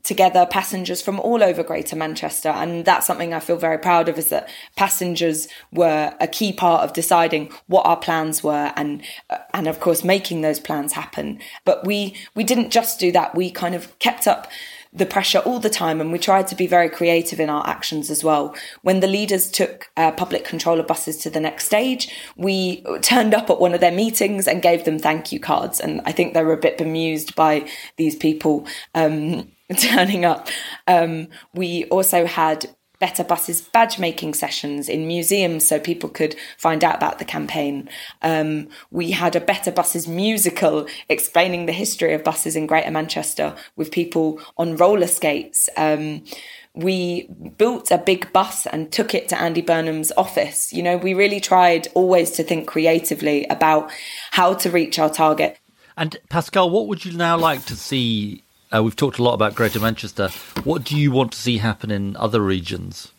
[0.03, 2.51] together passengers from all over Greater Manchester.
[2.51, 6.83] And that's something I feel very proud of is that passengers were a key part
[6.83, 11.41] of deciding what our plans were and, uh, and of course, making those plans happen.
[11.65, 13.35] But we, we didn't just do that.
[13.35, 14.51] We kind of kept up
[14.95, 18.11] the pressure all the time and we tried to be very creative in our actions
[18.11, 18.55] as well.
[18.83, 23.35] When the leaders took uh, public control of buses to the next stage, we turned
[23.35, 25.81] up at one of their meetings and gave them thank you cards.
[25.81, 30.49] And I think they were a bit bemused by these people um, turning up.
[30.87, 32.67] Um, we also had
[33.05, 37.87] Better Buses badge making sessions in museums so people could find out about the campaign.
[38.23, 43.55] Um, we had a Better Buses musical explaining the history of buses in Greater Manchester
[43.77, 45.69] with people on roller skates.
[45.77, 46.25] Um,
[46.73, 50.73] we built a big bus and took it to Andy Burnham's office.
[50.73, 53.91] You know, we really tried always to think creatively about
[54.31, 55.59] how to reach our target.
[55.99, 59.55] And Pascale, what would you now like to see uh, we've talked a lot about
[59.55, 60.29] Greater Manchester.
[60.65, 63.13] What do you want to see happen in other regions?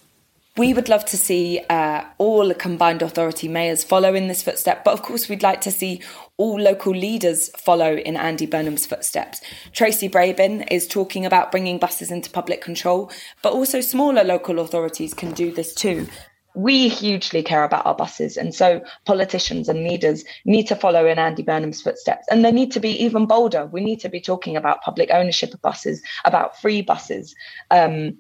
[0.58, 4.94] We would love to see uh, all combined authority mayors follow in this footstep, but
[4.94, 6.02] of course, we'd like to see
[6.38, 9.42] all local leaders follow in Andy Burnham's footsteps.
[9.74, 15.14] Tracy Brabin is talking about bringing buses into public control, but also smaller local authorities
[15.14, 16.08] can do this too
[16.56, 18.38] we hugely care about our buses.
[18.38, 22.26] And so politicians and leaders need to follow in Andy Burnham's footsteps.
[22.30, 23.66] And they need to be even bolder.
[23.66, 27.36] We need to be talking about public ownership of buses, about free buses.
[27.70, 28.18] Um,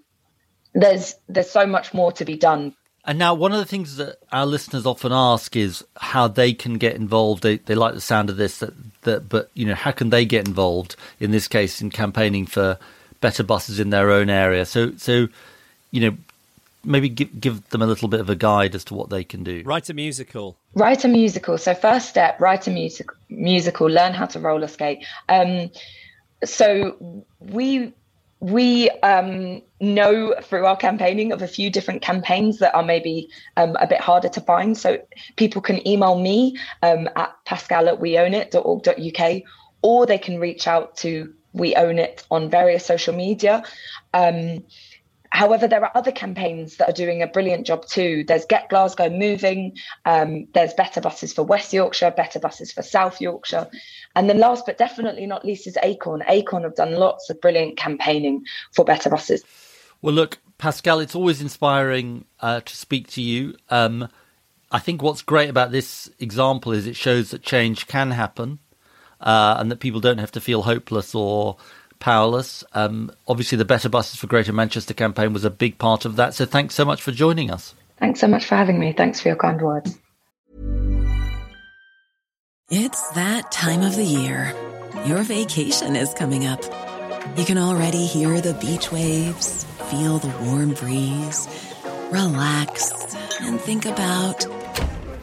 [0.74, 2.76] there's there's so much more to be done.
[3.08, 6.80] And now, one of the things that our listeners often ask is how they can
[6.80, 7.44] get involved.
[7.44, 10.26] They, they like the sound of this, that, that, but you know, how can they
[10.26, 10.96] get involved?
[11.20, 12.80] In this case, in campaigning for
[13.22, 14.66] better buses in their own area.
[14.66, 15.28] So, so
[15.92, 16.18] you know,
[16.86, 19.44] maybe give, give them a little bit of a guide as to what they can
[19.44, 19.64] do.
[19.66, 20.58] Write a musical.
[20.74, 21.58] Write a musical.
[21.58, 23.90] So first step, write a music, musical.
[23.90, 25.06] Learn how to roller skate.
[25.30, 25.70] Um,
[26.44, 27.94] so we
[28.40, 33.76] we um, know through our campaigning of a few different campaigns that are maybe um,
[33.80, 34.78] a bit harder to find.
[34.78, 35.00] So
[35.36, 39.42] people can email me um, at pascale at weownit.org.uk
[39.82, 43.64] or they can reach out to We Own It on various social media.
[45.36, 48.24] However, there are other campaigns that are doing a brilliant job too.
[48.26, 53.20] There's Get Glasgow Moving, um, there's Better Buses for West Yorkshire, Better Buses for South
[53.20, 53.68] Yorkshire.
[54.16, 56.24] And then last but definitely not least is Acorn.
[56.30, 59.44] Acorn have done lots of brilliant campaigning for Better Buses.
[60.02, 63.58] Well, look, Pascale, it's always inspiring uh, to speak to you.
[63.70, 64.08] Um,
[64.72, 68.60] I think what's great about this example is it shows that change can happen
[69.20, 71.58] uh, and that people don't have to feel hopeless or
[72.06, 72.64] powerless.
[72.74, 76.36] Um, obviously, the Better Buses for Greater Manchester campaign was a big part of that.
[76.36, 77.74] So thanks so much for joining us.
[77.98, 78.94] Thanks so much for having me.
[78.94, 79.98] Thanks for your kind words.
[82.70, 84.54] It's that time of the year.
[85.08, 86.62] Your vacation is coming up.
[87.38, 91.48] You can already hear the beach waves, feel the warm breeze,
[92.12, 94.46] relax, and think about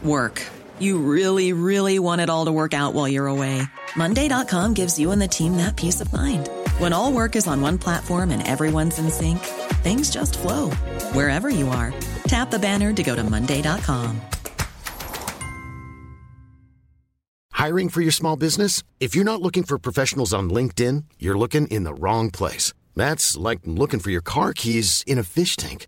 [0.03, 0.41] work.
[0.79, 3.61] You really, really want it all to work out while you're away.
[3.95, 6.49] Monday.com gives you and the team that peace of mind.
[6.79, 9.39] When all work is on one platform and everyone's in sync,
[9.83, 10.69] things just flow
[11.11, 11.93] wherever you are.
[12.27, 14.21] Tap the banner to go to Monday.com.
[17.51, 18.83] Hiring for your small business?
[18.99, 22.73] If you're not looking for professionals on LinkedIn, you're looking in the wrong place.
[22.95, 25.87] That's like looking for your car keys in a fish tank.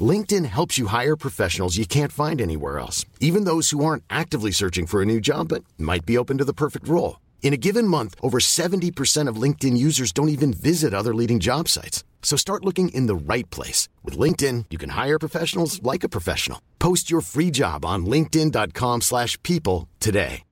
[0.00, 4.50] LinkedIn helps you hire professionals you can't find anywhere else, even those who aren't actively
[4.50, 7.18] searching for a new job but might be open to the perfect role.
[7.44, 11.68] In a given month, over 70% of LinkedIn users don't even visit other leading job
[11.68, 12.02] sites.
[12.22, 13.86] So start looking in the right place.
[14.02, 16.62] With LinkedIn, you can hire professionals like a professional.
[16.78, 20.42] Post your free job on linkedin.com slash people today.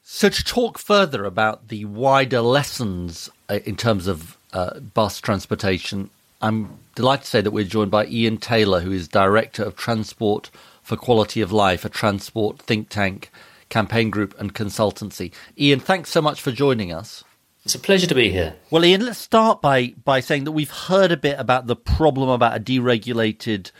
[0.00, 6.08] So to talk further about the wider lessons uh, in terms of uh, bus transportation,
[6.40, 10.50] I'm delighted to say that we're joined by Ian Taylor, who is Director of Transport
[10.82, 13.30] for Quality of Life, a transport think tank
[13.70, 15.32] campaign group and consultancy.
[15.58, 17.24] Ian, thanks so much for joining us.
[17.64, 18.54] It's a pleasure to be here.
[18.70, 22.28] Well, Ian, let's start by, by saying that we've heard a bit about the problem
[22.28, 23.70] about a deregulated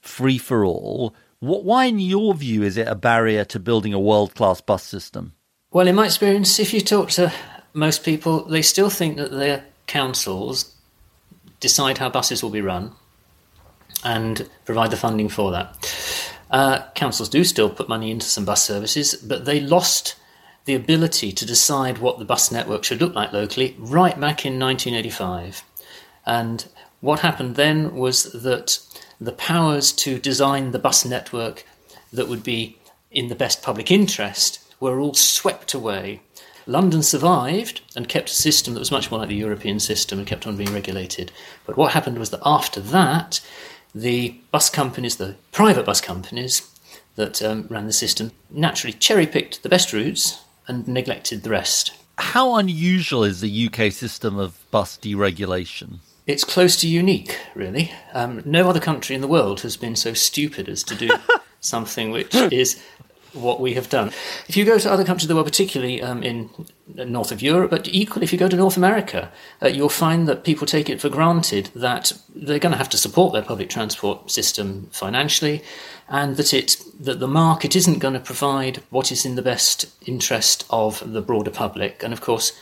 [0.00, 1.14] free for all.
[1.40, 5.32] Why, in your view, is it a barrier to building a world class bus system?
[5.70, 7.32] Well, in my experience, if you talk to
[7.72, 10.74] most people, they still think that their councils
[11.60, 12.92] decide how buses will be run
[14.04, 16.29] and provide the funding for that.
[16.50, 20.16] Uh, councils do still put money into some bus services, but they lost
[20.64, 24.58] the ability to decide what the bus network should look like locally right back in
[24.58, 25.62] 1985.
[26.26, 26.66] And
[27.00, 28.78] what happened then was that
[29.20, 31.64] the powers to design the bus network
[32.12, 32.78] that would be
[33.10, 36.20] in the best public interest were all swept away.
[36.66, 40.28] London survived and kept a system that was much more like the European system and
[40.28, 41.32] kept on being regulated.
[41.66, 43.40] But what happened was that after that,
[43.94, 46.68] the bus companies, the private bus companies
[47.16, 51.92] that um, ran the system, naturally cherry picked the best routes and neglected the rest.
[52.18, 55.98] How unusual is the UK system of bus deregulation?
[56.26, 57.90] It's close to unique, really.
[58.12, 61.10] Um, no other country in the world has been so stupid as to do
[61.60, 62.82] something which is
[63.32, 64.08] what we have done.
[64.48, 66.50] If you go to other countries of the world, particularly um, in
[66.86, 69.30] north of Europe, but equally if you go to North America,
[69.62, 72.98] uh, you'll find that people take it for granted that they're going to have to
[72.98, 75.62] support their public transport system financially,
[76.08, 79.86] and that it that the market isn't going to provide what is in the best
[80.06, 82.02] interest of the broader public.
[82.02, 82.52] And of course,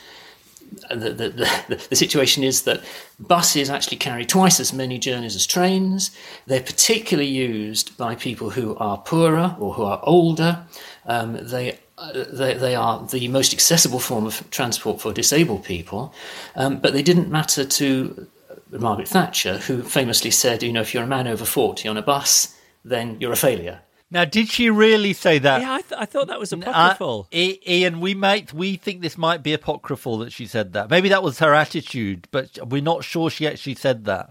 [0.91, 2.83] the, the, the, situation is that
[3.19, 6.11] buses actually carry twice as many journeys as trains.
[6.47, 10.64] They're particularly used by people who are poorer or who are older.
[11.07, 16.14] Um, they, uh, they, they, are the most accessible form of transport for disabled people,
[16.55, 18.29] um, but they didn't matter to
[18.71, 22.03] Margaret Thatcher, who famously said, you know, if you're a man over 40 on a
[22.03, 23.81] bus, then you're a failure.
[24.11, 25.61] Now, did she really say that?
[25.61, 27.28] Yeah, I, th- I thought that was apocryphal.
[27.32, 27.36] Uh,
[27.66, 30.88] Ian, we might we think this might be apocryphal that she said that.
[30.88, 34.30] Maybe that was her attitude, but we're not sure she actually said that.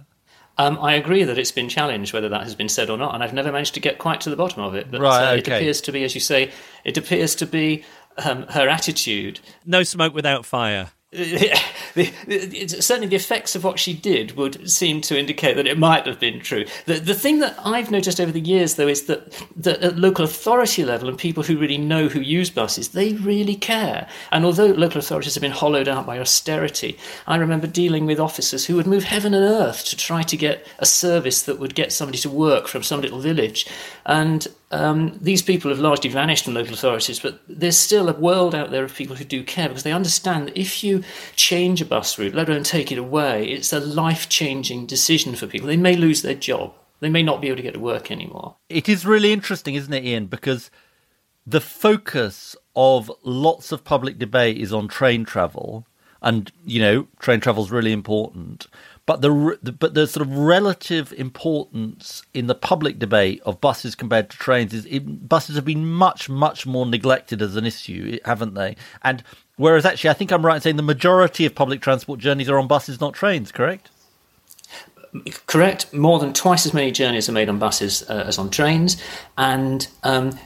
[0.59, 3.23] Um, I agree that it's been challenged whether that has been said or not, and
[3.23, 4.89] I've never managed to get quite to the bottom of it.
[4.89, 5.37] But right, uh, okay.
[5.37, 6.51] it appears to be, as you say,
[6.83, 7.83] it appears to be
[8.17, 9.39] um, her attitude.
[9.63, 10.89] No smoke without fire.
[11.11, 11.57] The,
[12.25, 16.05] the, certainly the effects of what she did would seem to indicate that it might
[16.05, 16.65] have been true.
[16.85, 20.25] The, the thing that I've noticed over the years, though, is that, that at local
[20.25, 24.07] authority level and people who really know who use buses, they really care.
[24.31, 28.65] And although local authorities have been hollowed out by austerity, I remember dealing with officers
[28.65, 31.93] who would move heaven and earth to try to get a service that would get
[31.93, 33.65] somebody to work from some little village.
[34.05, 38.53] And um, these people have largely vanished from local authorities, but there's still a world
[38.53, 41.03] out there of people who do care because they understand that if you
[41.35, 45.47] change a bus route, let alone take it away, it's a life changing decision for
[45.47, 45.67] people.
[45.67, 48.55] They may lose their job, they may not be able to get to work anymore.
[48.67, 50.25] It is really interesting, isn't it, Ian?
[50.25, 50.69] Because
[51.45, 55.87] the focus of lots of public debate is on train travel,
[56.21, 58.67] and you know, train travel is really important
[59.07, 63.95] but the, the, but the sort of relative importance in the public debate of buses
[63.95, 68.19] compared to trains is it, buses have been much much more neglected as an issue,
[68.25, 68.75] haven't they?
[69.03, 69.23] And
[69.55, 72.59] whereas actually, I think I'm right in saying the majority of public transport journeys are
[72.59, 73.51] on buses, not trains.
[73.51, 73.89] Correct?
[75.45, 75.93] Correct.
[75.93, 79.01] More than twice as many journeys are made on buses uh, as on trains,
[79.37, 80.37] and um,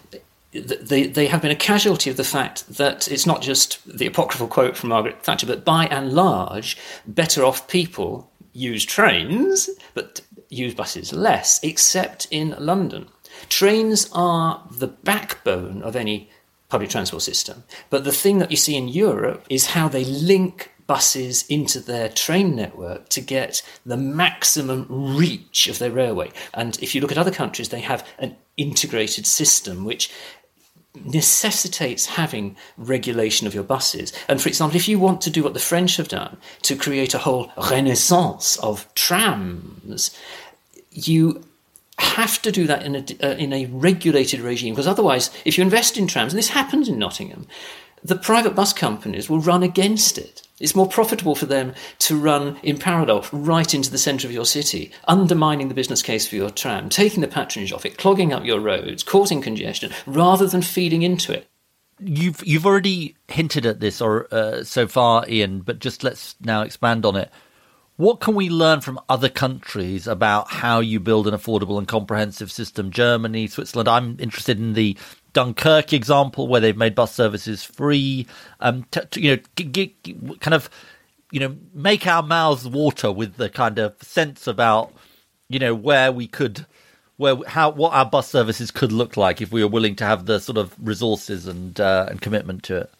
[0.51, 4.47] they, they have been a casualty of the fact that it's not just the apocryphal
[4.47, 10.74] quote from Margaret Thatcher, but by and large, better off people use trains, but use
[10.74, 13.08] buses less, except in London.
[13.49, 16.30] Trains are the backbone of any
[16.70, 17.64] public transport system.
[17.89, 22.10] But the thing that you see in Europe is how they link buses into their
[22.10, 26.32] train network to get the maximum reach of their railway.
[26.54, 30.12] And if you look at other countries, they have an integrated system which
[30.96, 34.12] necessitates having regulation of your buses.
[34.28, 37.14] And for example, if you want to do what the French have done to create
[37.14, 40.16] a whole renaissance of trams,
[40.92, 41.44] you
[41.98, 45.64] have to do that in a, uh, in a regulated regime because otherwise, if you
[45.64, 47.48] invest in trams, and this happens in Nottingham,
[48.04, 50.41] the private bus companies will run against it.
[50.62, 54.45] It's more profitable for them to run in parallel right into the centre of your
[54.45, 58.45] city, undermining the business case for your tram, taking the patronage off it, clogging up
[58.45, 61.47] your roads, causing congestion, rather than feeding into it.
[61.99, 66.62] You've you've already hinted at this or uh, so far, Ian, but just let's now
[66.62, 67.32] expand on it.
[67.97, 72.51] What can we learn from other countries about how you build an affordable and comprehensive
[72.51, 72.89] system?
[72.89, 73.88] Germany, Switzerland.
[73.88, 74.97] I'm interested in the
[75.34, 78.27] Dunkirk example where they've made bus services free.
[78.59, 80.69] Um, you know, g- g- kind of,
[81.32, 84.93] you know, make our mouths water with the kind of sense about,
[85.49, 86.65] you know, where we could,
[87.17, 90.25] where how what our bus services could look like if we were willing to have
[90.25, 92.91] the sort of resources and uh, and commitment to it.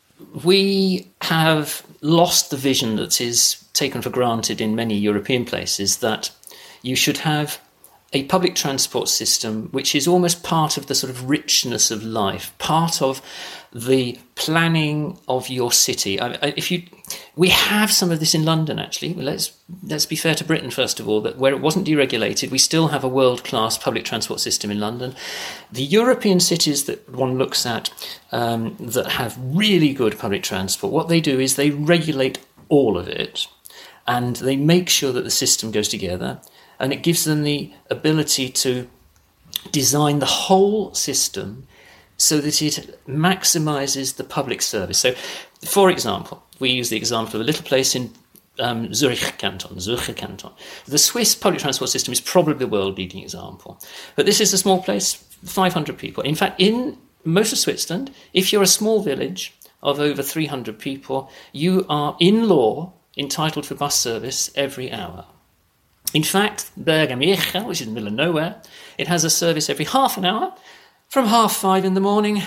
[0.44, 6.30] We have lost the vision that is taken for granted in many European places that
[6.84, 7.60] you should have
[8.14, 12.54] a public transport system which is almost part of the sort of richness of life,
[12.58, 13.22] part of
[13.74, 16.20] the planning of your city.
[16.20, 16.84] I, I, if you,
[17.38, 19.14] we have some of this in London actually.
[19.14, 21.22] Let's let's be fair to Britain first of all.
[21.22, 24.80] That where it wasn't deregulated, we still have a world class public transport system in
[24.82, 25.16] London.
[25.72, 27.90] The European cities that one looks at
[28.34, 33.08] um, that have really good public transport, what they do is they regulate all of
[33.08, 33.48] it,
[34.06, 36.42] and they make sure that the system goes together
[36.82, 38.90] and it gives them the ability to
[39.72, 41.68] design the whole system
[42.18, 44.98] so that it maximizes the public service.
[44.98, 45.14] So,
[45.64, 48.12] for example, we use the example of a little place in
[48.60, 50.52] um, Zurich Canton, Zurich Canton.
[50.86, 53.80] The Swiss public transport system is probably the world leading example.
[54.16, 55.14] But this is a small place,
[55.46, 56.24] 500 people.
[56.24, 59.54] In fact, in most of Switzerland, if you're a small village
[59.84, 65.26] of over 300 people, you are in law entitled for bus service every hour.
[66.14, 68.62] In fact, Bergamiecha, which is in the middle of nowhere,
[68.98, 70.54] it has a service every half an hour
[71.08, 72.44] from half five in the morning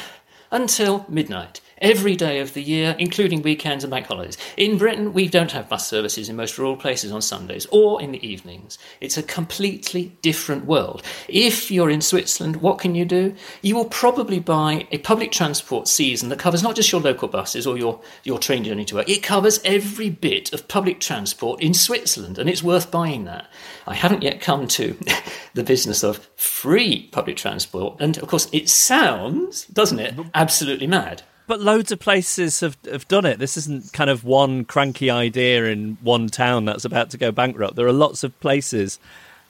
[0.51, 4.37] until midnight every day of the year, including weekends and bank holidays.
[4.57, 8.13] In Britain, we don't have bus services in most rural places on Sundays or in
[8.13, 8.79] the evenings.
[9.01, 11.03] It's a completely different world.
[11.29, 13.35] If you're in Switzerland, what can you do?
[13.63, 17.67] You will probably buy a public transport season that covers not just your local buses
[17.67, 21.75] or your, your train journey to work, it covers every bit of public transport in
[21.75, 23.51] Switzerland, and it's worth buying that.
[23.87, 24.97] I haven't yet come to
[25.55, 31.23] the business of free public transport, and of course, it sounds, doesn't it, absolutely mad.
[31.47, 33.39] But loads of places have, have done it.
[33.39, 37.77] This isn't kind of one cranky idea in one town that's about to go bankrupt.
[37.77, 38.99] There are lots of places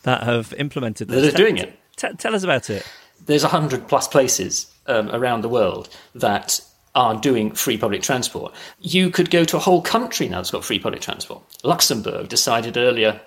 [0.02, 1.22] that have implemented this.
[1.22, 1.78] That are doing it.
[1.96, 2.84] T- tell us about it.
[3.24, 6.60] There's a hundred plus places um, around the world that
[6.94, 8.52] are doing free public transport.
[8.80, 11.42] You could go to a whole country now that's got free public transport.
[11.62, 13.20] Luxembourg decided earlier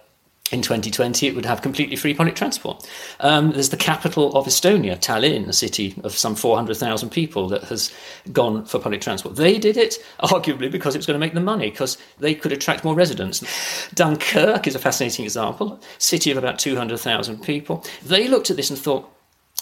[0.51, 2.87] in 2020 it would have completely free public transport.
[3.19, 7.91] Um, there's the capital of Estonia, Tallinn, a city of some 400,000 people that has
[8.31, 9.35] gone for public transport.
[9.35, 12.51] They did it arguably because it was going to make them money because they could
[12.51, 13.43] attract more residents.
[13.93, 17.83] Dunkirk is a fascinating example, city of about 200,000 people.
[18.03, 19.11] They looked at this and thought,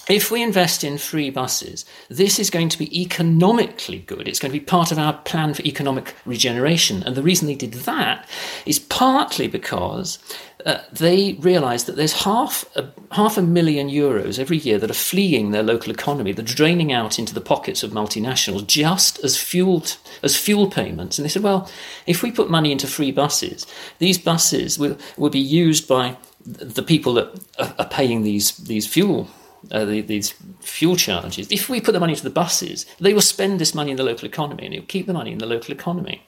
[0.08, 4.28] if we invest in free buses, this is going to be economically good.
[4.28, 7.02] It's going to be part of our plan for economic regeneration.
[7.04, 8.30] And the reason they did that
[8.66, 10.20] is partly because
[10.66, 14.96] uh, they realised that there's half a, half a million euros every year that are
[14.96, 19.38] fleeing their local economy, that are draining out into the pockets of multinationals just as
[19.38, 19.84] fuel
[20.22, 21.18] as fuel payments.
[21.18, 21.70] And they said, well,
[22.06, 23.66] if we put money into free buses,
[24.00, 29.28] these buses will, will be used by the people that are, paying these these fuel
[29.72, 33.22] uh, the, these fuel charges, if we put the money into the buses, they will
[33.22, 35.46] spend this money in the local economy and it will keep the money in the
[35.46, 36.24] local economy.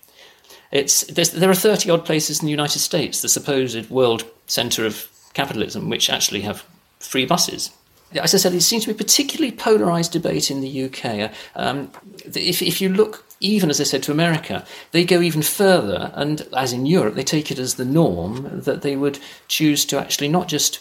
[0.72, 5.10] It's, there are 30 odd places in the United States, the supposed world centre of
[5.34, 6.66] capitalism, which actually have
[7.00, 7.72] free buses.
[8.14, 11.32] As I said, it seems to be a particularly polarised debate in the UK.
[11.56, 11.92] Um,
[12.26, 16.48] if, if you look, even as I said, to America, they go even further, and
[16.56, 20.30] as in Europe, they take it as the norm that they would choose to actually
[20.30, 20.80] not just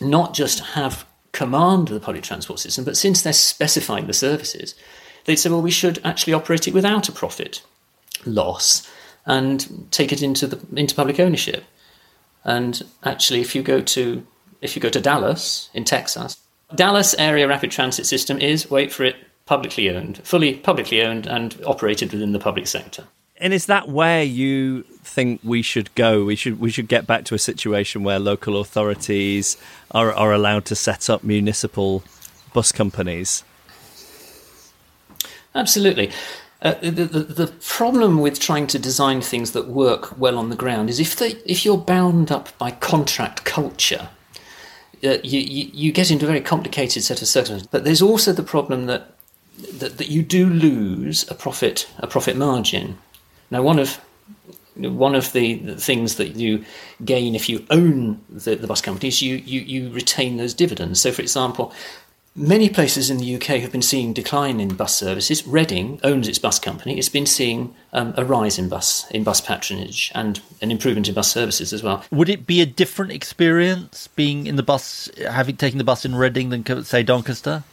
[0.00, 4.74] not just have command the public transport system, but since they're specifying the services,
[5.24, 7.62] they'd say, well, we should actually operate it without a profit
[8.26, 8.88] loss
[9.26, 11.64] and take it into the into public ownership.
[12.44, 14.26] And actually, if you go to
[14.60, 16.36] if you go to Dallas in Texas,
[16.74, 19.16] Dallas Area Rapid Transit System is wait for it
[19.46, 23.04] publicly owned, fully publicly owned, and operated within the public sector.
[23.42, 26.24] And is that where you think we should go?
[26.24, 29.56] We should we should get back to a situation where local authorities
[29.90, 32.04] are are allowed to set up municipal
[32.54, 33.42] bus companies.
[35.56, 36.12] Absolutely.
[36.62, 40.56] Uh, the, the, the problem with trying to design things that work well on the
[40.56, 44.08] ground is if they, if you're bound up by contract culture,
[45.02, 47.66] uh, you, you, you get into a very complicated set of circumstances.
[47.66, 49.16] But there's also the problem that,
[49.80, 52.98] that that you do lose a profit a profit margin.
[53.52, 54.00] Now, one of
[54.74, 56.64] one of the, the things that you
[57.04, 61.00] gain if you own the, the bus companies, you, you you retain those dividends.
[61.00, 61.72] So, for example,
[62.34, 65.46] Many places in the UK have been seeing decline in bus services.
[65.46, 66.96] Reading owns its bus company.
[66.96, 71.14] It's been seeing um, a rise in bus in bus patronage and an improvement in
[71.14, 72.02] bus services as well.
[72.10, 76.14] Would it be a different experience being in the bus, having taken the bus in
[76.14, 77.64] Reading than say Doncaster?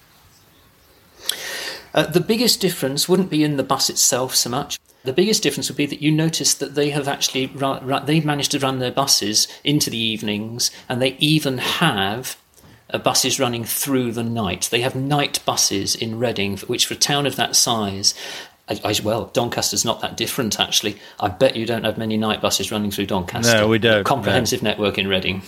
[1.93, 4.77] Uh, the biggest difference wouldn't be in the bus itself so much.
[5.09, 8.23] The biggest difference would be that you notice that they have actually run, run, they've
[8.23, 12.37] managed to run their buses into the evenings, and they even have
[12.91, 14.69] uh, buses running through the night.
[14.69, 18.13] They have night buses in Reading, which for a town of that size,
[19.03, 20.99] well, Doncaster's not that different actually.
[21.19, 23.61] I bet you don't have many night buses running through Doncaster.
[23.61, 24.03] No, we don't.
[24.03, 24.69] comprehensive no.
[24.69, 25.41] network in Reading.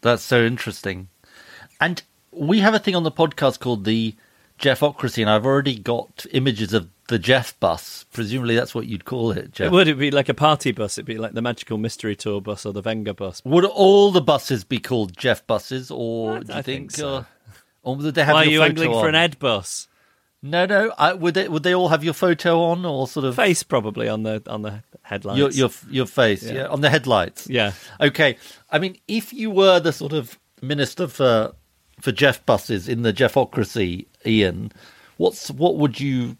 [0.00, 1.06] That's so interesting.
[1.80, 4.16] And we have a thing on the podcast called the
[4.58, 8.06] Geoffocracy, and I've already got images of the Geoff bus.
[8.12, 9.72] Presumably, that's what you'd call it, Geoff.
[9.72, 10.96] Would it be like a party bus?
[10.96, 13.42] It'd be like the Magical Mystery Tour bus or the Venga bus.
[13.44, 16.64] Would all the buses be called Geoff buses, or I, do you I think?
[16.64, 17.08] think so.
[17.16, 17.24] uh,
[17.82, 19.02] or would they have Why are you angling on?
[19.02, 19.88] for an Ed bus?
[20.42, 20.92] No, no.
[20.96, 21.48] I, would they?
[21.48, 24.62] Would they all have your photo on, or sort of Face probably on the on
[24.62, 25.38] the headlights.
[25.38, 26.42] your your your face?
[26.44, 26.52] Yeah.
[26.52, 27.46] Yeah, on the headlights.
[27.50, 27.72] yeah.
[28.00, 28.36] Okay.
[28.70, 31.52] I mean, if you were the sort of minister for
[32.00, 34.72] for Geoff buses in the Geoffocracy, Ian,
[35.18, 36.36] what's what would you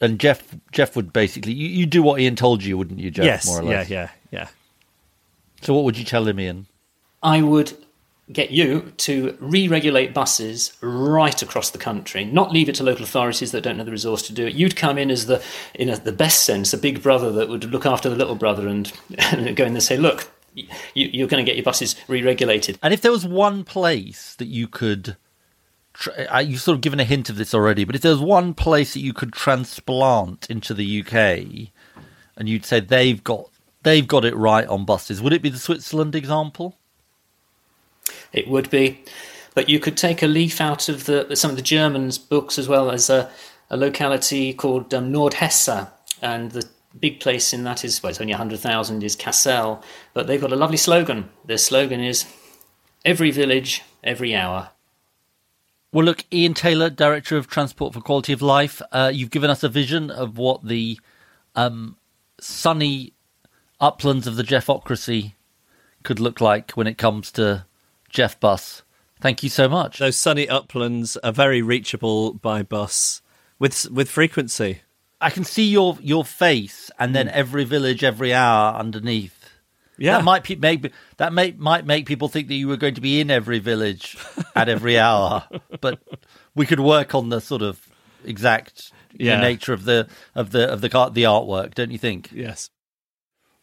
[0.00, 0.42] and Geoff
[0.72, 3.24] Geoff would basically you, you do what Ian told you, wouldn't you, Geoff?
[3.24, 3.88] yes, more or less.
[3.90, 4.48] yeah, yeah, yeah.
[5.62, 6.66] So what would you tell him, Ian?
[7.22, 7.76] I would
[8.32, 13.52] get you to re-regulate buses right across the country, not leave it to local authorities
[13.52, 14.54] that don't know the resource to do it.
[14.54, 15.42] You'd come in as the,
[15.74, 18.68] in a, the best sense, a big brother that would look after the little brother
[18.68, 22.78] and, and go in and say, look, you, you're going to get your buses re-regulated.
[22.82, 25.16] And if there was one place that you could, tr-
[26.40, 29.00] you've sort of given a hint of this already, but if there's one place that
[29.00, 31.70] you could transplant into the UK,
[32.36, 33.50] and you'd say they've got
[33.82, 36.76] they've got it right on buses, would it be the Switzerland example?
[38.32, 39.02] It would be,
[39.54, 42.68] but you could take a leaf out of the some of the Germans' books as
[42.68, 43.30] well as a,
[43.70, 45.90] a locality called um, Nordhesse,
[46.22, 46.68] and the
[46.98, 49.82] big place in that is well, it's only hundred thousand is Kassel,
[50.14, 51.28] but they've got a lovely slogan.
[51.44, 52.24] Their slogan is
[53.04, 54.70] "Every village, every hour."
[55.90, 59.62] Well, look, Ian Taylor, Director of Transport for Quality of Life, uh, you've given us
[59.62, 61.00] a vision of what the
[61.56, 61.96] um,
[62.38, 63.14] sunny
[63.80, 65.32] uplands of the Geoffocracy
[66.02, 67.64] could look like when it comes to
[68.10, 68.82] Geoff Bus.
[69.20, 69.98] Thank you so much.
[69.98, 73.22] Those sunny uplands are very reachable by bus
[73.58, 74.82] with with frequency.
[75.20, 79.37] I can see your your face, and then every village, every hour underneath.
[79.98, 82.94] Yeah, that might pe- make that may, might make people think that you were going
[82.94, 84.16] to be in every village
[84.54, 85.46] at every hour,
[85.80, 86.00] but
[86.54, 87.86] we could work on the sort of
[88.24, 91.98] exact you know, nature of the of the of the art- the artwork, don't you
[91.98, 92.30] think?
[92.32, 92.70] yes.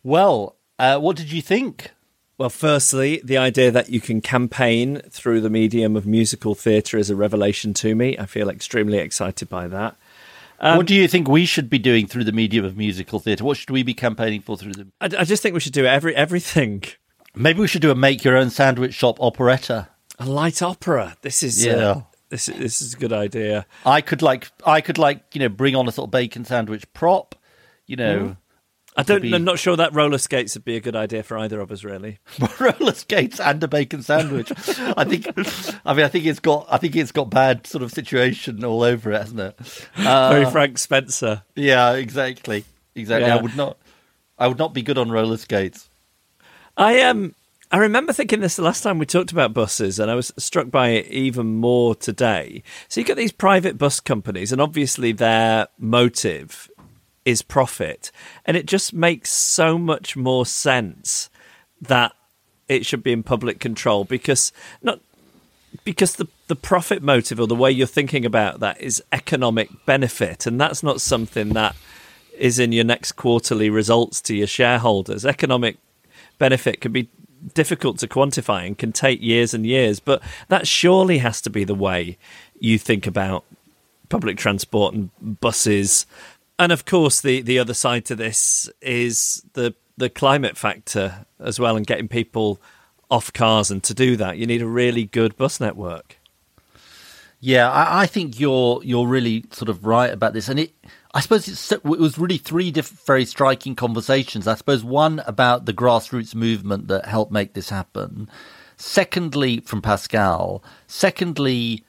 [0.03, 1.89] Well, uh, what did you think?
[2.37, 7.09] Well, firstly, the idea that you can campaign through the medium of musical theatre is
[7.09, 8.17] a revelation to me.
[8.17, 9.95] I feel extremely excited by that.
[10.59, 13.43] Um, what do you think we should be doing through the medium of musical theatre?
[13.43, 14.87] What should we be campaigning for through the?
[15.01, 16.83] I, I just think we should do every everything.
[17.35, 19.89] Maybe we should do a make your own sandwich shop operetta.
[20.19, 21.17] A light opera.
[21.21, 21.73] This is Yeah.
[21.75, 23.65] uh, this is this is a good idea.
[23.85, 26.85] I could like I could like you know bring on a sort of bacon sandwich
[26.93, 27.35] prop,
[27.85, 28.37] you know.
[28.97, 29.21] I don't.
[29.21, 31.71] be- I'm not sure that roller skates would be a good idea for either of
[31.71, 32.19] us, really.
[32.59, 34.51] roller skates and a bacon sandwich.
[34.79, 35.27] I think.
[35.85, 36.65] I mean, I think it's got.
[36.69, 39.87] I think it's got bad sort of situation all over it, hasn't it?
[39.97, 41.43] Uh, Very Frank Spencer.
[41.55, 42.63] yeah, exactly,
[42.95, 43.27] exactly.
[43.27, 43.37] Yeah.
[43.37, 43.77] I would not.
[44.37, 45.89] I would not be good on roller skates.
[46.77, 47.35] I um
[47.71, 50.69] I remember thinking this the last time we talked about buses, and I was struck
[50.69, 52.63] by it even more today.
[52.87, 56.69] So you get these private bus companies, and obviously their motive
[57.25, 58.11] is profit,
[58.45, 61.29] and it just makes so much more sense
[61.81, 62.13] that
[62.67, 64.51] it should be in public control because
[64.81, 64.99] not
[65.83, 70.45] because the the profit motive or the way you're thinking about that is economic benefit,
[70.45, 71.75] and that's not something that
[72.37, 75.25] is in your next quarterly results to your shareholders.
[75.25, 75.77] Economic
[76.37, 77.09] benefit can be
[77.53, 81.63] difficult to quantify and can take years and years, but that surely has to be
[81.63, 82.17] the way
[82.59, 83.45] you think about
[84.09, 85.09] public transport and
[85.39, 86.05] buses.
[86.57, 91.59] And of course, the, the other side to this is the the climate factor as
[91.59, 92.61] well, and getting people
[93.09, 93.71] off cars.
[93.71, 96.17] And to do that, you need a really good bus network.
[97.39, 100.73] Yeah, I, I think you're you're really sort of right about this, and it.
[101.13, 104.47] I suppose it was really three very striking conversations.
[104.47, 108.29] I suppose one about the grassroots movement that helped make this happen.
[108.75, 110.61] Secondly, from Pascale.
[110.87, 111.85] Secondly,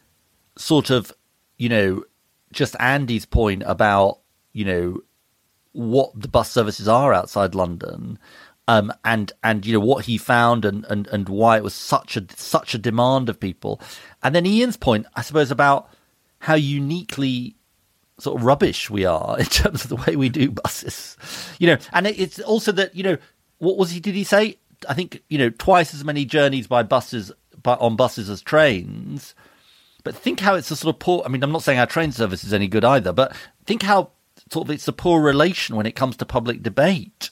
[0.57, 1.13] sort of,
[1.59, 2.05] you know,
[2.53, 4.21] just Andy's point about
[4.57, 5.01] you know
[5.73, 8.19] what the bus services are outside London,
[8.67, 12.17] um, and and you know what he found and, and and why it was such
[12.17, 13.81] a such a demand of people,
[14.23, 15.91] and then Ian's point, I suppose, about
[16.39, 17.55] how uniquely
[18.19, 21.19] sort of rubbish we are in terms of the way we do buses,
[21.59, 23.19] you know, and it, it's also that you know
[23.59, 24.57] what was he did he say?
[24.89, 27.31] I think you know twice as many journeys by buses
[27.63, 29.35] by, on buses as trains.
[30.03, 31.23] But think how it's a sort of poor.
[31.27, 34.13] I mean, I'm not saying our train service is any good either, but think how
[34.51, 37.31] sort of it's a poor relation when it comes to public debate.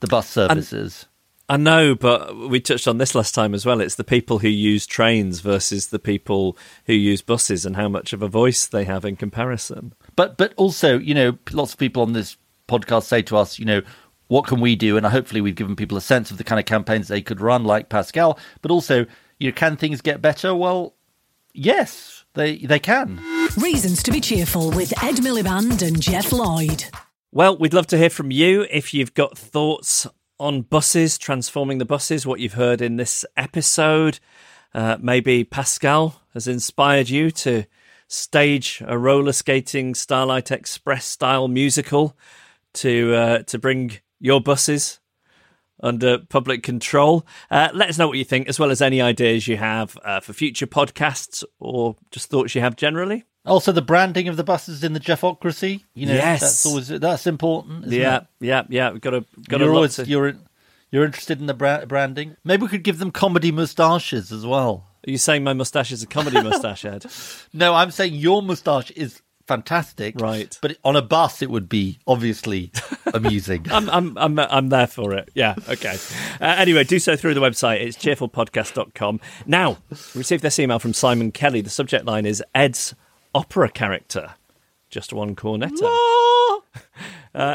[0.00, 1.06] The bus services.
[1.48, 3.80] I know, but we touched on this last time as well.
[3.80, 8.12] It's the people who use trains versus the people who use buses and how much
[8.12, 9.94] of a voice they have in comparison.
[10.14, 12.36] But but also, you know, lots of people on this
[12.68, 13.80] podcast say to us, you know,
[14.26, 14.98] what can we do?
[14.98, 17.64] And hopefully, we've given people a sense of the kind of campaigns they could run,
[17.64, 18.38] like Pascale.
[18.60, 19.06] But also,
[19.38, 20.54] you know, can things get better?
[20.54, 20.94] Well,
[21.54, 23.37] yes, they they can.
[23.62, 26.84] Reasons to be cheerful with Ed Miliband and Geoff Lloyd.
[27.32, 30.06] Well, we'd love to hear from you if you've got thoughts
[30.38, 34.20] on buses, transforming the buses, what you've heard in this episode.
[34.72, 37.64] Uh, maybe Pascale has inspired you to
[38.06, 42.16] stage a roller skating Starlight Express style musical
[42.74, 45.00] to uh, to bring your buses
[45.80, 47.26] under public control.
[47.50, 50.20] Uh, let us know what you think, as well as any ideas you have uh,
[50.20, 53.24] for future podcasts or just thoughts you have generally.
[53.48, 55.82] Also, the branding of the buses in the Geoffocracy.
[55.94, 56.40] You know, Yes.
[56.40, 57.86] that's always that's important.
[57.86, 58.26] Isn't yeah, it?
[58.40, 58.90] yeah, yeah.
[58.92, 60.34] We've got to got you're to always you're
[60.90, 62.36] you're interested in the bra- branding.
[62.44, 64.86] Maybe we could give them comedy moustaches as well.
[65.06, 67.06] Are you saying my moustache is a comedy moustache, Ed?
[67.52, 70.20] No, I'm saying your moustache is fantastic.
[70.20, 70.58] Right.
[70.60, 72.70] But on a bus, it would be obviously
[73.14, 73.64] amusing.
[73.70, 75.30] I'm, I'm, I'm, I'm there for it.
[75.34, 75.96] Yeah, okay.
[76.40, 77.80] Uh, anyway, do so through the website.
[77.80, 79.20] It's cheerfulpodcast.com.
[79.46, 79.78] Now,
[80.14, 81.60] received this email from Simon Kelly.
[81.62, 82.94] The subject line is Ed's
[83.34, 84.34] opera character.
[84.90, 85.88] Just one cornetto.
[87.34, 87.54] Uh,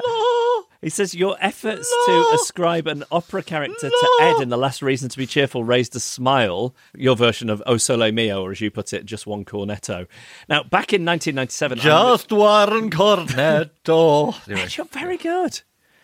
[0.81, 5.09] he says your efforts to ascribe an opera character to Ed in the last reason
[5.09, 6.75] to be cheerful raised a smile.
[6.95, 10.07] Your version of O Sole Mio, or as you put it, just one cornetto.
[10.47, 14.35] Now, back in 1997, I- Just one cornetto.
[14.47, 14.61] Anyway.
[14.65, 15.61] Ed, you're very good.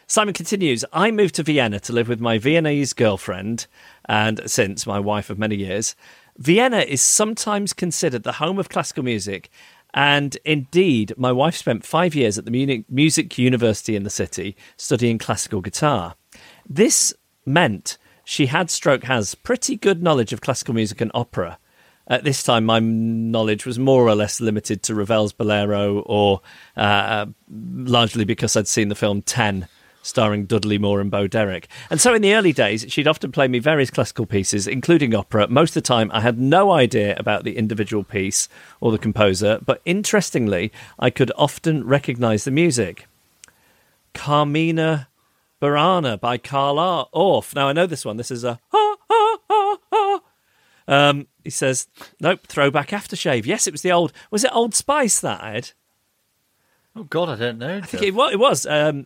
[0.08, 3.68] Simon continues I moved to Vienna to live with my Viennese girlfriend,
[4.10, 5.96] and since my wife of many years.
[6.40, 9.50] Vienna is sometimes considered the home of classical music,
[9.94, 14.56] and indeed, my wife spent five years at the Munich Music University in the city
[14.78, 16.16] studying classical guitar.
[16.68, 17.14] This
[17.46, 21.58] meant she had stroke has pretty good knowledge of classical music and opera.
[22.08, 26.40] At this time, my knowledge was more or less limited to Ravel's Bolero, or
[26.78, 29.68] uh, largely because I'd seen the film Ten,
[30.02, 31.68] starring Dudley Moore and Bo Derek.
[31.90, 35.48] And so, in the early days, she'd often play me various classical pieces, including opera.
[35.48, 39.60] Most of the time, I had no idea about the individual piece or the composer,
[39.66, 43.08] but interestingly, I could often recognise the music.
[44.14, 45.08] Carmina
[45.62, 47.54] Burana by Carl Orff.
[47.54, 48.18] Now, I know this one.
[48.18, 48.60] This is a.
[50.88, 51.88] Um, he says,
[52.20, 53.46] nope, throwback aftershave.
[53.46, 54.12] Yes, it was the old.
[54.32, 55.72] Was it Old Spice that Ed?
[56.96, 57.78] Oh God, I don't know.
[57.78, 58.66] I think it, it was.
[58.66, 59.06] Um,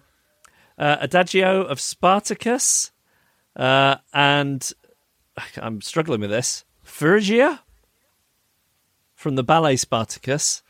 [0.77, 2.91] uh, Adagio of Spartacus,
[3.55, 4.71] uh, and
[5.57, 6.65] I'm struggling with this.
[6.83, 7.61] Phrygia
[9.15, 10.63] from the ballet Spartacus.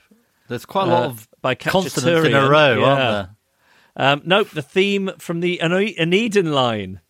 [0.47, 2.85] There's quite a lot uh, of by consonants in a row, Yeah.
[2.85, 3.29] aren't there?
[3.95, 7.01] Um, nope, the theme from the Onedin Line.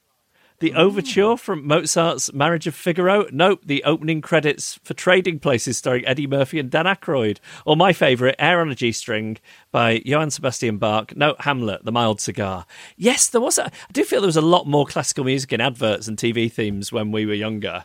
[0.64, 1.40] The overture mm.
[1.42, 3.26] from Mozart's Marriage of Figaro.
[3.34, 7.40] Nope, the opening credits for Trading Places starring Eddie Murphy and Dan Aykroyd.
[7.66, 9.40] Or my favourite, Air on a G String
[9.74, 11.18] by Johann Sebastian Bach.
[11.18, 12.66] No, Hamlet, The Mild Cigar.
[12.96, 13.58] Yes, there was.
[13.58, 16.50] A, I do feel there was a lot more classical music in adverts and TV
[16.50, 17.84] themes when we were younger.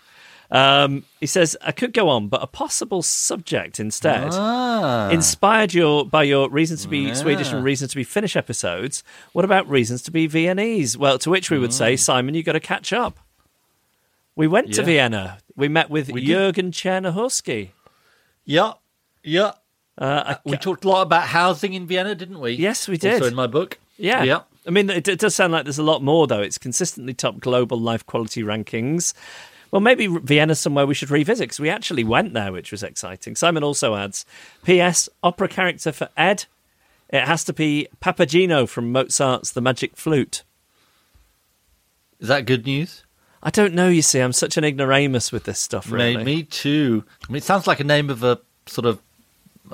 [0.51, 4.31] Um, he says, I could go on, but a possible subject instead.
[4.33, 5.11] Ah.
[5.11, 9.05] Inspired your by your reasons to be Swedish and reasons to be Finnish episodes.
[9.33, 10.97] What about reasons to be Viennese?
[10.97, 13.19] Well, to which we would say, Simon, you got to catch up.
[14.37, 15.39] We went to Vienna.
[15.57, 16.25] We met with We.
[16.25, 17.71] Jürgen Czernohorszky.
[18.45, 18.75] Yeah,
[19.23, 19.53] yeah.
[19.99, 22.53] Uh, I We talked a lot about housing in Vienna, didn't we?
[22.53, 23.15] Yes, we did.
[23.15, 23.79] Also in my book.
[23.97, 24.43] yeah, Yeah.
[24.67, 26.43] I mean, it, it does sound like there's a lot more, though.
[26.43, 29.15] It's consistently top global life quality rankings.
[29.71, 33.37] Well, maybe Vienna's somewhere we should revisit because we actually went there, which was exciting.
[33.37, 34.25] Simon also adds,
[34.65, 35.09] P.S.
[35.23, 36.47] Opera character for Ed.
[37.11, 40.43] It has to be Papageno from Mozart's The Magic Flute.
[42.19, 43.05] Is that good news?
[43.43, 44.21] I don't know, you see.
[44.21, 46.17] I'm such an ignoramus with this stuff, really.
[46.17, 47.05] Me, me too.
[47.29, 49.01] I mean, it sounds like a name of a sort of,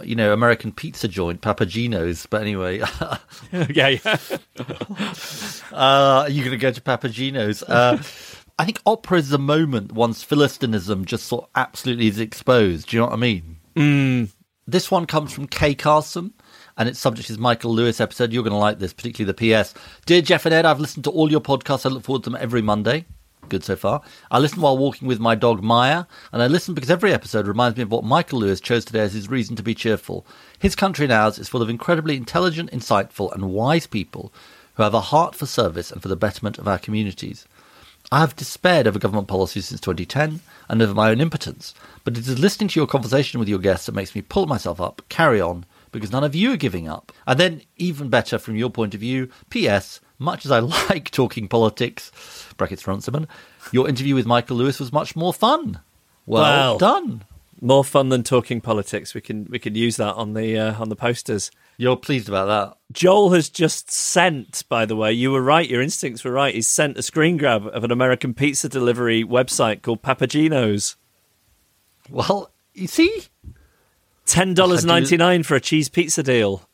[0.03, 2.27] you know, American pizza joint, Papa Gino's.
[2.27, 2.79] But anyway,
[3.53, 4.17] yeah, yeah.
[5.73, 7.63] uh, are you going to go to Papa Gino's?
[7.63, 8.03] Uh,
[8.59, 12.89] I think opera is the moment once Philistinism just sort of absolutely is exposed.
[12.89, 13.57] Do you know what I mean?
[13.75, 14.31] Mm.
[14.67, 16.33] This one comes from Kay Carson.
[16.77, 18.33] And its subject is Michael Lewis episode.
[18.33, 19.75] You're going to like this, particularly the PS.
[20.07, 21.87] Dear Geoff and Ed, I've listened to all your podcasts.
[21.87, 23.05] I look forward to them every Monday.
[23.49, 24.03] Good so far.
[24.31, 27.77] I listen while walking with my dog Maya, and I listen because every episode reminds
[27.77, 30.27] me of what Michael Lewis chose today as his reason to be cheerful.
[30.59, 34.33] His country and ours is full of incredibly intelligent, insightful, and wise people
[34.75, 37.47] who have a heart for service and for the betterment of our communities.
[38.13, 41.75] I have despaired over government policy since 2010 and over my own impotence,
[42.05, 44.81] but it is listening to your conversation with your guests that makes me pull myself
[44.81, 47.13] up, carry on, because none of you are giving up.
[47.27, 50.01] And then, even better from your point of view, P.S.
[50.19, 50.59] Much as I
[50.91, 52.13] like talking politics,
[52.57, 53.27] brackets Runciman,
[53.73, 55.81] your interview with Michael Lewis was much more fun.
[56.27, 56.79] Well Well.
[56.79, 57.25] done.
[57.61, 59.15] More fun than talking politics.
[59.15, 61.51] We can we can use that on the uh, on the posters.
[61.77, 62.79] You're pleased about that.
[62.93, 66.55] Joel has just sent, by the way, you were right, your instincts were right.
[66.55, 70.97] He's sent a screen grab of an American pizza delivery website called Papa Gino's.
[72.09, 73.25] Well, you see,
[74.27, 76.69] Ten dollars ninety nine for a cheese pizza deal.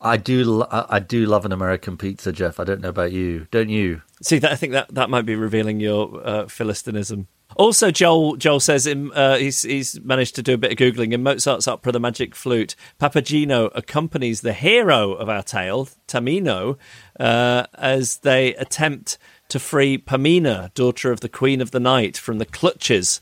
[0.00, 2.60] I do, I I do love an American pizza, Geoff.
[2.60, 4.02] I don't know about you, don't you?
[4.22, 7.26] See, that, I think that, that might be revealing your uh, philistinism.
[7.56, 11.12] Also, Joel Joel says in, uh, he's he's managed to do a bit of googling
[11.12, 12.74] in Mozart's opera *The Magic Flute*.
[13.00, 16.76] Papageno accompanies the hero of our tale, Tamino,
[17.20, 19.18] uh, as they attempt
[19.48, 23.20] to free Pamina, daughter of the Queen of the Night, from the clutches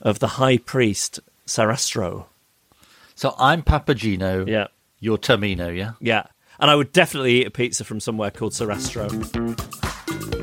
[0.00, 2.26] of the High Priest Sarastro.
[3.14, 4.46] So I'm Papageno.
[4.48, 4.68] Yeah.
[5.00, 5.92] You're Tamino, yeah?
[6.00, 6.24] Yeah.
[6.58, 9.08] And I would definitely eat a pizza from somewhere called Sarastro.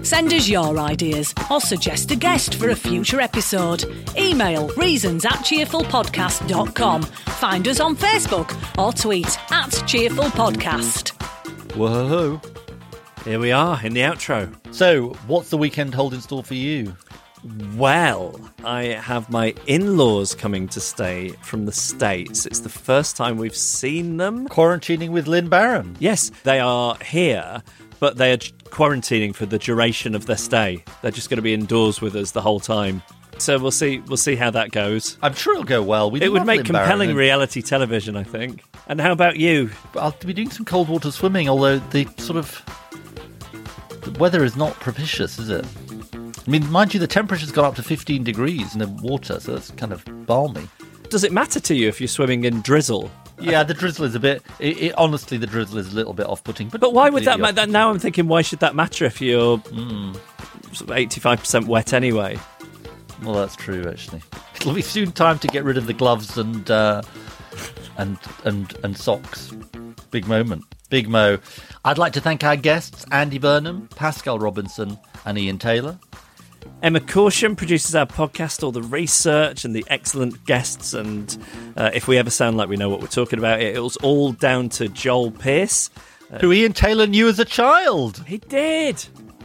[0.04, 3.84] Send us your ideas or suggest a guest for a future episode.
[4.18, 7.02] Email reasons at cheerfulpodcast.com.
[7.02, 11.10] Find us on Facebook or tweet at cheerfulpodcast.
[11.76, 12.40] Whoa.
[13.24, 14.54] Here we are in the outro.
[14.72, 16.96] So, what's the weekend hold in store for you?
[17.76, 22.46] Well, I have my in laws coming to stay from the States.
[22.46, 24.48] It's the first time we've seen them.
[24.48, 25.96] Quarantining with Lynn Barron.
[26.00, 27.62] Yes, they are here,
[28.00, 30.84] but they are quarantining for the duration of their stay.
[31.02, 33.02] They're just going to be indoors with us the whole time.
[33.38, 34.00] So we'll see.
[34.00, 35.18] We'll see how that goes.
[35.22, 36.10] I'm sure it'll go well.
[36.10, 38.64] We it would make compelling reality television, I think.
[38.88, 39.72] And how about you?
[39.96, 42.64] I'll be doing some cold water swimming, although the sort of
[44.04, 45.66] the weather is not propitious, is it?
[46.14, 49.54] I mean, mind you, the temperature's gone up to 15 degrees in the water, so
[49.54, 50.68] that's kind of balmy.
[51.10, 53.12] Does it matter to you if you're swimming in drizzle?
[53.40, 54.42] Yeah, the drizzle is a bit.
[54.60, 56.70] It, it, honestly, the drizzle is a little bit off-putting.
[56.70, 57.66] But But why would that matter?
[57.66, 59.62] Now I'm thinking, why should that matter if you're
[60.72, 62.38] sort of 85% wet anyway?
[63.24, 63.88] Well, that's true.
[63.88, 64.22] Actually,
[64.56, 67.02] it'll be soon time to get rid of the gloves and uh,
[67.98, 69.52] and and and socks.
[70.12, 71.38] Big moment, Big Mo.
[71.86, 75.98] I'd like to thank our guests: Andy Burnham, Pascale Robinson, and Ian Taylor.
[76.82, 80.94] Emma Caution produces our podcast, all the research and the excellent guests.
[80.94, 81.36] And
[81.76, 84.32] uh, if we ever sound like we know what we're talking about, it was all
[84.34, 85.90] down to Joel Pierce.
[86.42, 88.24] who Ian Taylor knew as a child.
[88.28, 89.04] He did.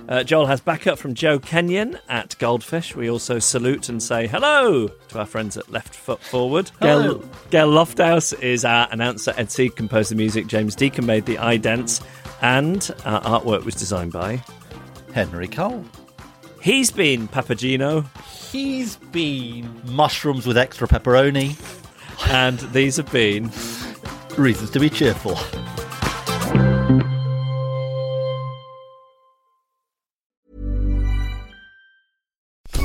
[0.08, 2.96] Uh, Joel has backup from Joe Kenyon at Goldfish.
[2.96, 6.72] We also salute and say hello to our friends at Left Foot Forward.
[6.80, 7.18] Hello.
[7.18, 9.32] Gail, Gail Lofthouse is our announcer.
[9.36, 10.48] Ed Seed composed the music.
[10.48, 12.02] James Deacon made the idents.
[12.42, 14.42] And our artwork was designed by.
[15.14, 15.84] Henry Cole.
[16.60, 18.06] He's been Papageno.
[18.50, 21.56] He's been mushrooms with extra pepperoni.
[22.30, 23.50] And these have been.
[24.36, 25.36] Reasons to be cheerful.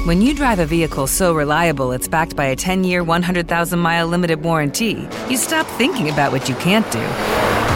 [0.05, 4.07] When you drive a vehicle so reliable it's backed by a 10 year, 100,000 mile
[4.07, 7.44] limited warranty, you stop thinking about what you can't do